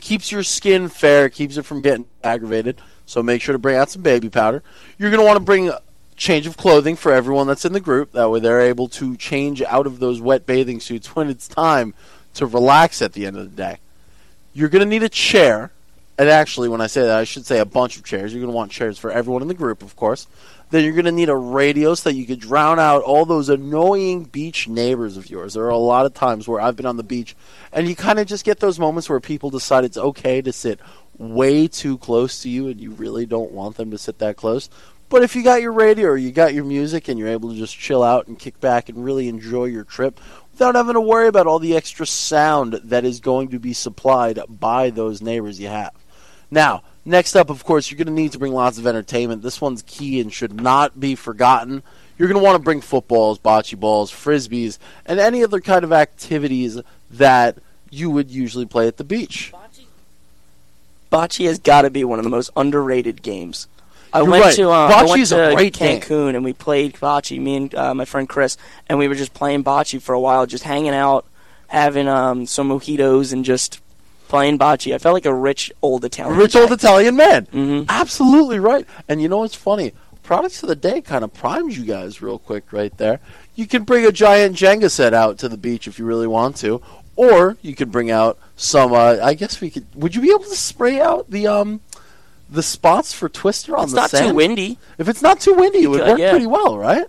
[0.00, 2.80] keeps your skin fair, keeps it from getting aggravated.
[3.06, 4.62] So make sure to bring out some baby powder.
[4.96, 5.70] You're going to want to bring
[6.20, 8.12] change of clothing for everyone that's in the group.
[8.12, 11.94] That way they're able to change out of those wet bathing suits when it's time
[12.34, 13.78] to relax at the end of the day.
[14.52, 15.72] You're going to need a chair.
[16.18, 18.34] And actually, when I say that, I should say a bunch of chairs.
[18.34, 20.26] You're going to want chairs for everyone in the group, of course.
[20.68, 23.48] Then you're going to need a radio so that you could drown out all those
[23.48, 25.54] annoying beach neighbors of yours.
[25.54, 27.34] There are a lot of times where I've been on the beach,
[27.72, 30.80] and you kind of just get those moments where people decide it's okay to sit
[31.16, 34.68] way too close to you, and you really don't want them to sit that close.
[35.10, 37.56] But if you got your radio or you got your music and you're able to
[37.56, 40.20] just chill out and kick back and really enjoy your trip
[40.52, 44.38] without having to worry about all the extra sound that is going to be supplied
[44.48, 45.92] by those neighbors you have.
[46.48, 49.42] Now, next up, of course, you're going to need to bring lots of entertainment.
[49.42, 51.82] This one's key and should not be forgotten.
[52.16, 55.92] You're going to want to bring footballs, bocce balls, frisbees, and any other kind of
[55.92, 56.80] activities
[57.10, 57.58] that
[57.90, 59.52] you would usually play at the beach.
[61.10, 63.66] Bocce has got to be one of the most underrated games.
[64.12, 64.54] I went right.
[64.56, 66.00] to uh, I went to great game.
[66.00, 67.38] Cancun and we played bocce.
[67.38, 68.56] Me and uh, my friend Chris,
[68.88, 71.26] and we were just playing bocce for a while, just hanging out,
[71.68, 73.80] having um, some mojitos, and just
[74.28, 74.94] playing bocce.
[74.94, 76.38] I felt like a rich old Italian.
[76.38, 77.46] Rich old Italian man.
[77.46, 77.84] Mm-hmm.
[77.88, 78.86] Absolutely right.
[79.08, 79.92] And you know what's funny?
[80.22, 83.20] Products of the day kind of primes you guys real quick right there.
[83.56, 86.56] You can bring a giant Jenga set out to the beach if you really want
[86.58, 86.80] to,
[87.16, 88.92] or you could bring out some.
[88.92, 89.86] Uh, I guess we could.
[89.94, 91.80] Would you be able to spray out the um
[92.50, 94.12] the spots for Twister on It's the sand.
[94.12, 94.78] It's not too windy.
[94.98, 96.30] If it's not too windy, it would work yeah.
[96.30, 97.06] pretty well, right?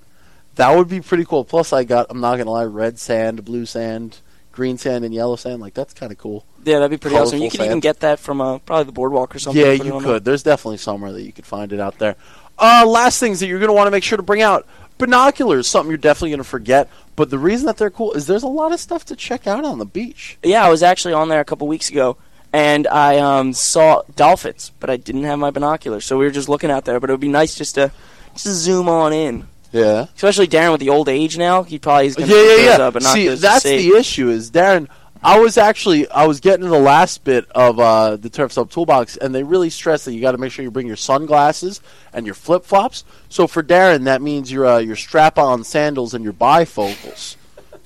[0.56, 1.44] That would be pretty cool.
[1.44, 2.08] Plus, I got.
[2.10, 4.20] I'm not gonna lie, red sand, blue sand,
[4.52, 5.62] green sand, and yellow sand.
[5.62, 6.46] Like that's kind of cool.
[6.64, 7.39] Yeah, that'd be pretty awesome.
[7.39, 9.62] You Colorful could even get that from uh, probably the boardwalk or something.
[9.62, 10.24] Yeah, you could.
[10.24, 12.16] There's definitely somewhere that you could find it out there.
[12.60, 14.68] Uh, last things that you're going to want to make sure to bring out
[15.00, 16.89] binoculars, something you're definitely going to forget.
[17.16, 19.66] But the reason that they're cool is there's a lot of stuff to check out
[19.66, 20.38] on the beach.
[20.44, 22.18] Yeah, I was actually on there a couple weeks ago,
[22.54, 26.49] and I um, saw dolphins, but I didn't have my binoculars, so we were just
[26.49, 26.99] looking out there.
[26.99, 27.91] But it would be nice just to
[28.34, 29.47] just to zoom on in.
[29.72, 30.08] Yeah.
[30.16, 32.84] Especially Darren with the old age now, he probably is Yeah, going to yeah, yeah.
[32.84, 34.30] Up, See, that's the issue.
[34.30, 34.89] Is Darren?
[35.24, 38.72] I was actually I was getting to the last bit of uh, the Turf Up
[38.72, 41.80] Toolbox, and they really stress that you got to make sure you bring your sunglasses
[42.12, 43.04] and your flip flops.
[43.30, 47.36] So for Darren, that means your uh, your strap on sandals and your bifocals.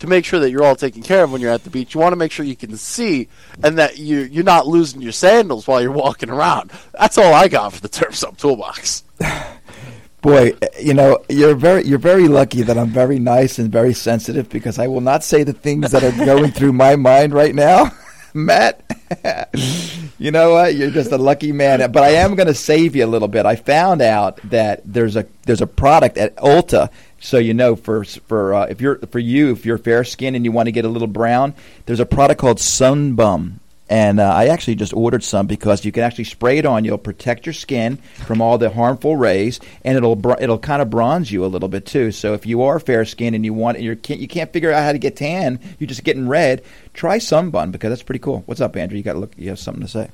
[0.06, 2.00] To make sure that you're all taken care of when you're at the beach, you
[2.00, 3.28] want to make sure you can see
[3.64, 6.72] and that you you're not losing your sandals while you're walking around.
[6.94, 9.04] That's all I got for the Turfs Up Toolbox.
[10.22, 14.48] Boy, you know, you're very you're very lucky that I'm very nice and very sensitive
[14.48, 17.92] because I will not say the things that are going through my mind right now.
[18.36, 18.84] Matt,
[20.20, 20.76] you know what?
[20.76, 21.90] You're just a lucky man.
[21.92, 23.46] But I am going to save you a little bit.
[23.46, 26.92] I found out that there's a there's a product at Ulta.
[27.26, 30.46] So you know, for for uh, if you're for you, if you're fair skinned and
[30.46, 31.56] you want to get a little brown,
[31.88, 33.56] there's a product called Sunbum.
[33.90, 36.86] And uh, I actually just ordered some because you can actually spray it on.
[36.86, 40.92] You'll protect your skin from all the harmful rays, and it'll br- it'll kind of
[40.92, 42.12] bronze you a little bit too.
[42.12, 44.72] So if you are fair skinned and you want and you can't you can't figure
[44.72, 46.64] out how to get tan, you're just getting red.
[46.94, 48.44] Try Sunbum because that's pretty cool.
[48.46, 48.98] What's up, Andrew?
[48.98, 49.34] You got to look.
[49.36, 50.10] You have something to say?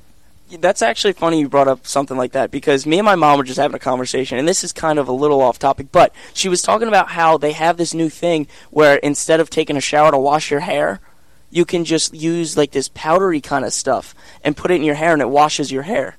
[0.58, 3.44] That's actually funny you brought up something like that because me and my mom were
[3.44, 6.48] just having a conversation, and this is kind of a little off topic, but she
[6.48, 10.10] was talking about how they have this new thing where instead of taking a shower
[10.10, 11.00] to wash your hair,
[11.50, 14.94] you can just use like this powdery kind of stuff and put it in your
[14.94, 16.16] hair, and it washes your hair.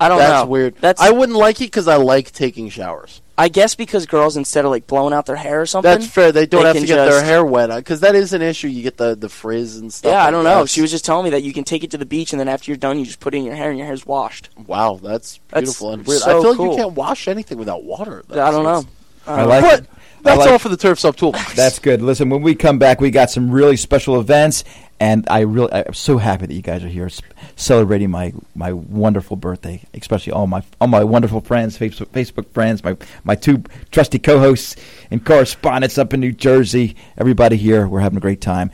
[0.00, 0.36] I don't That's know.
[0.38, 0.76] That's weird.
[0.80, 3.20] That's I wouldn't like it because I like taking showers.
[3.40, 6.30] I guess because girls instead of like blowing out their hair or something, That's fair.
[6.30, 8.68] They don't have can to get their hair wet uh, because that is an issue.
[8.68, 10.12] You get the the frizz and stuff.
[10.12, 10.60] Yeah, I don't know.
[10.60, 10.68] that.
[10.68, 12.48] She was just telling me that you can take it to the beach, and then
[12.48, 14.50] after you're done, you just put it in your hair, and your hair's washed.
[14.66, 16.20] Wow, that's That's beautiful and weird.
[16.20, 16.70] so I feel like cool.
[16.72, 18.22] you can't wash anything without water.
[18.30, 18.84] I don't know.
[19.26, 19.86] I like But it.
[20.22, 21.54] That's like- all for the Turfs Up Toolbox.
[21.56, 22.02] That's good.
[22.02, 24.64] Listen, when we come back, we got some really special events,
[24.98, 27.08] and I really, I'm so happy that you guys are here
[27.56, 32.82] celebrating my my wonderful birthday, especially all my all my wonderful friends, Facebook, Facebook friends,
[32.84, 34.76] my my two trusty co-hosts
[35.10, 36.96] and correspondents up in New Jersey.
[37.16, 38.70] Everybody here, we're having a great time.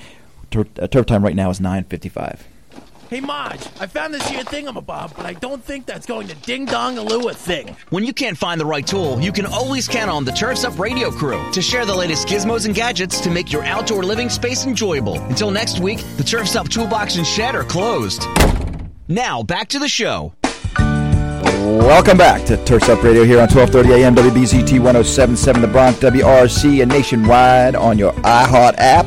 [0.51, 2.47] Turf, uh, turf time right now is nine fifty-five.
[3.09, 6.65] Hey, Marge, I found this here thingamabob, but I don't think that's going to ding
[6.65, 7.77] dong aloo a thing.
[7.91, 10.77] When you can't find the right tool, you can always count on the Turfs Up
[10.77, 14.67] Radio crew to share the latest gizmos and gadgets to make your outdoor living space
[14.67, 15.21] enjoyable.
[15.21, 18.25] Until next week, the Turfs Up Toolbox and Shed are closed.
[19.07, 20.33] Now, back to the show.
[20.77, 26.83] Welcome back to Turfs Up Radio here on 1230 AM WBZT 1077 The Bronx WRC
[26.83, 29.07] and nationwide on your iHeart app.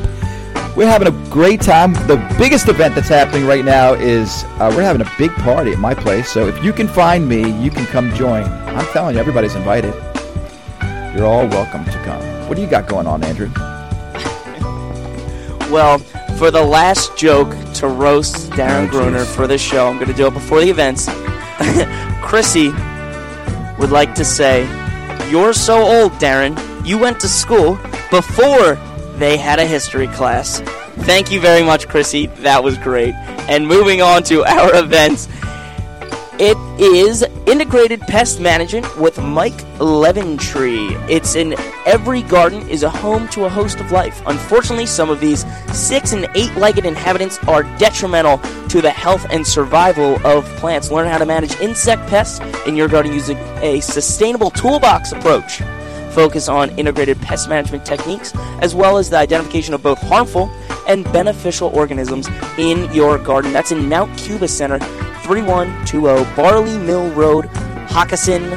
[0.80, 1.92] We're having a great time.
[2.08, 5.78] The biggest event that's happening right now is uh, we're having a big party at
[5.78, 6.30] my place.
[6.30, 8.46] So if you can find me, you can come join.
[8.46, 9.94] I'm telling you, everybody's invited.
[11.14, 12.22] You're all welcome to come.
[12.48, 13.52] What do you got going on, Andrew?
[15.70, 15.98] Well,
[16.38, 20.28] for the last joke to roast Darren Gruner for this show, I'm going to do
[20.28, 21.10] it before the events.
[22.24, 22.70] Chrissy
[23.78, 24.64] would like to say,
[25.30, 26.58] You're so old, Darren.
[26.88, 27.78] You went to school
[28.10, 28.80] before
[29.20, 30.62] they had a history class.
[31.02, 32.28] Thank you very much, Chrissy.
[32.28, 33.14] That was great.
[33.50, 35.28] And moving on to our events,
[36.40, 40.92] it is integrated pest management with Mike Leventree.
[41.10, 41.54] It's in
[41.86, 44.22] every garden is a home to a host of life.
[44.26, 48.38] Unfortunately, some of these six and eight legged inhabitants are detrimental
[48.70, 50.92] to the health and survival of plants.
[50.92, 55.62] Learn how to manage insect pests in your garden using a sustainable toolbox approach.
[56.20, 60.50] Focus on integrated pest management techniques as well as the identification of both harmful
[60.86, 63.54] and beneficial organisms in your garden.
[63.54, 64.80] That's in Mount Cuba Center,
[65.24, 67.46] 3120 Barley Mill Road,
[67.88, 68.50] Hockessin,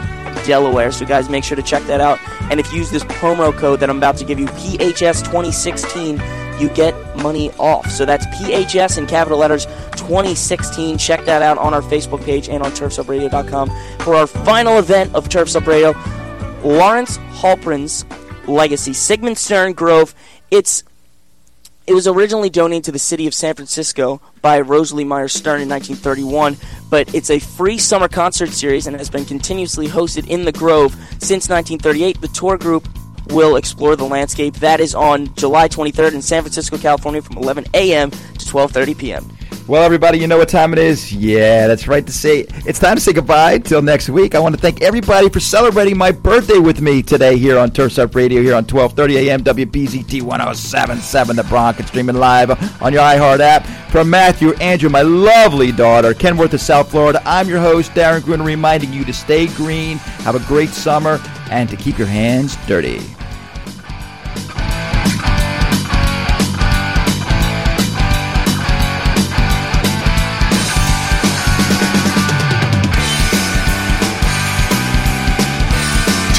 [0.44, 0.90] Delaware.
[0.90, 2.18] So, guys, make sure to check that out.
[2.50, 6.68] And if you use this promo code that I'm about to give you, PHS2016, you
[6.70, 7.92] get money off.
[7.92, 10.98] So that's PHS in capital letters 2016.
[10.98, 15.28] Check that out on our Facebook page and on turfsupradio.com for our final event of
[15.28, 15.94] Turfs Up Radio.
[16.62, 18.04] Lawrence Halprin's
[18.46, 20.14] legacy, Sigmund Stern Grove.
[20.50, 20.84] It's
[21.86, 25.68] it was originally donated to the city of San Francisco by Rosalie Meyer Stern in
[25.68, 26.56] 1931,
[26.90, 30.92] but it's a free summer concert series and has been continuously hosted in the Grove
[31.18, 32.20] since 1938.
[32.20, 32.88] The tour group
[33.30, 34.54] will explore the landscape.
[34.54, 38.10] That is on July 23rd in San Francisco, California from 11 a.m.
[38.10, 39.36] to 12:30 p.m.
[39.72, 41.14] Well, everybody, you know what time it is?
[41.14, 42.44] Yeah, that's right to say.
[42.66, 44.34] It's time to say goodbye till next week.
[44.34, 47.98] I want to thank everybody for celebrating my birthday with me today here on Turfs
[47.98, 52.50] Up Radio here on 1230 AM WBZT 1077 The Bronx and streaming live
[52.82, 53.64] on your iHeart app.
[53.90, 58.44] From Matthew, Andrew, my lovely daughter, Kenworth of South Florida, I'm your host, Darren Gruner,
[58.44, 59.96] reminding you to stay green,
[60.26, 61.18] have a great summer,
[61.50, 63.00] and to keep your hands dirty.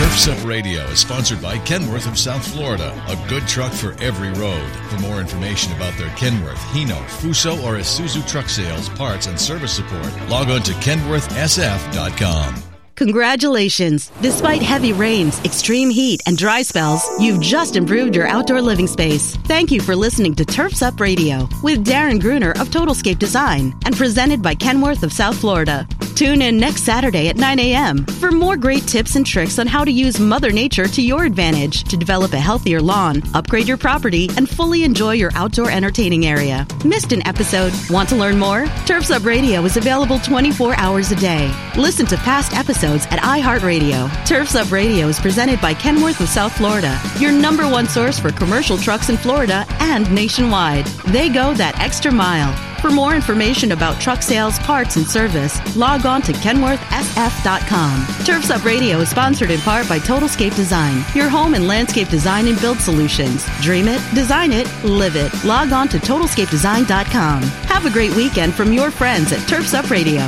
[0.03, 4.31] Turfs Up Radio is sponsored by Kenworth of South Florida, a good truck for every
[4.31, 4.69] road.
[4.89, 9.71] For more information about their Kenworth, Hino, Fuso, or Isuzu truck sales, parts, and service
[9.71, 12.72] support, log on to kenworthsf.com.
[12.95, 14.11] Congratulations!
[14.21, 19.35] Despite heavy rains, extreme heat, and dry spells, you've just improved your outdoor living space.
[19.47, 23.97] Thank you for listening to Turfs Up Radio with Darren Gruner of Totalscape Design and
[23.97, 25.87] presented by Kenworth of South Florida.
[26.15, 28.05] Tune in next Saturday at 9 a.m.
[28.05, 31.85] for more great tips and tricks on how to use Mother Nature to your advantage
[31.85, 36.67] to develop a healthier lawn, upgrade your property, and fully enjoy your outdoor entertaining area.
[36.85, 37.73] Missed an episode?
[37.89, 38.67] Want to learn more?
[38.85, 41.51] Turfs Up Radio is available 24 hours a day.
[41.75, 44.09] Listen to past episodes at iHeartRadio.
[44.25, 48.31] Turfs Up Radio is presented by Kenworth of South Florida, your number one source for
[48.31, 50.85] commercial trucks in Florida and nationwide.
[51.07, 52.53] They go that extra mile.
[52.81, 58.25] For more information about truck sales, parts, and service, log on to kenworthsf.com.
[58.25, 62.47] Turfs Up Radio is sponsored in part by Totalscape Design, your home and landscape design
[62.47, 63.45] and build solutions.
[63.61, 65.31] Dream it, design it, live it.
[65.45, 67.41] Log on to totalscapedesign.com.
[67.41, 70.27] Have a great weekend from your friends at Turfs Up Radio.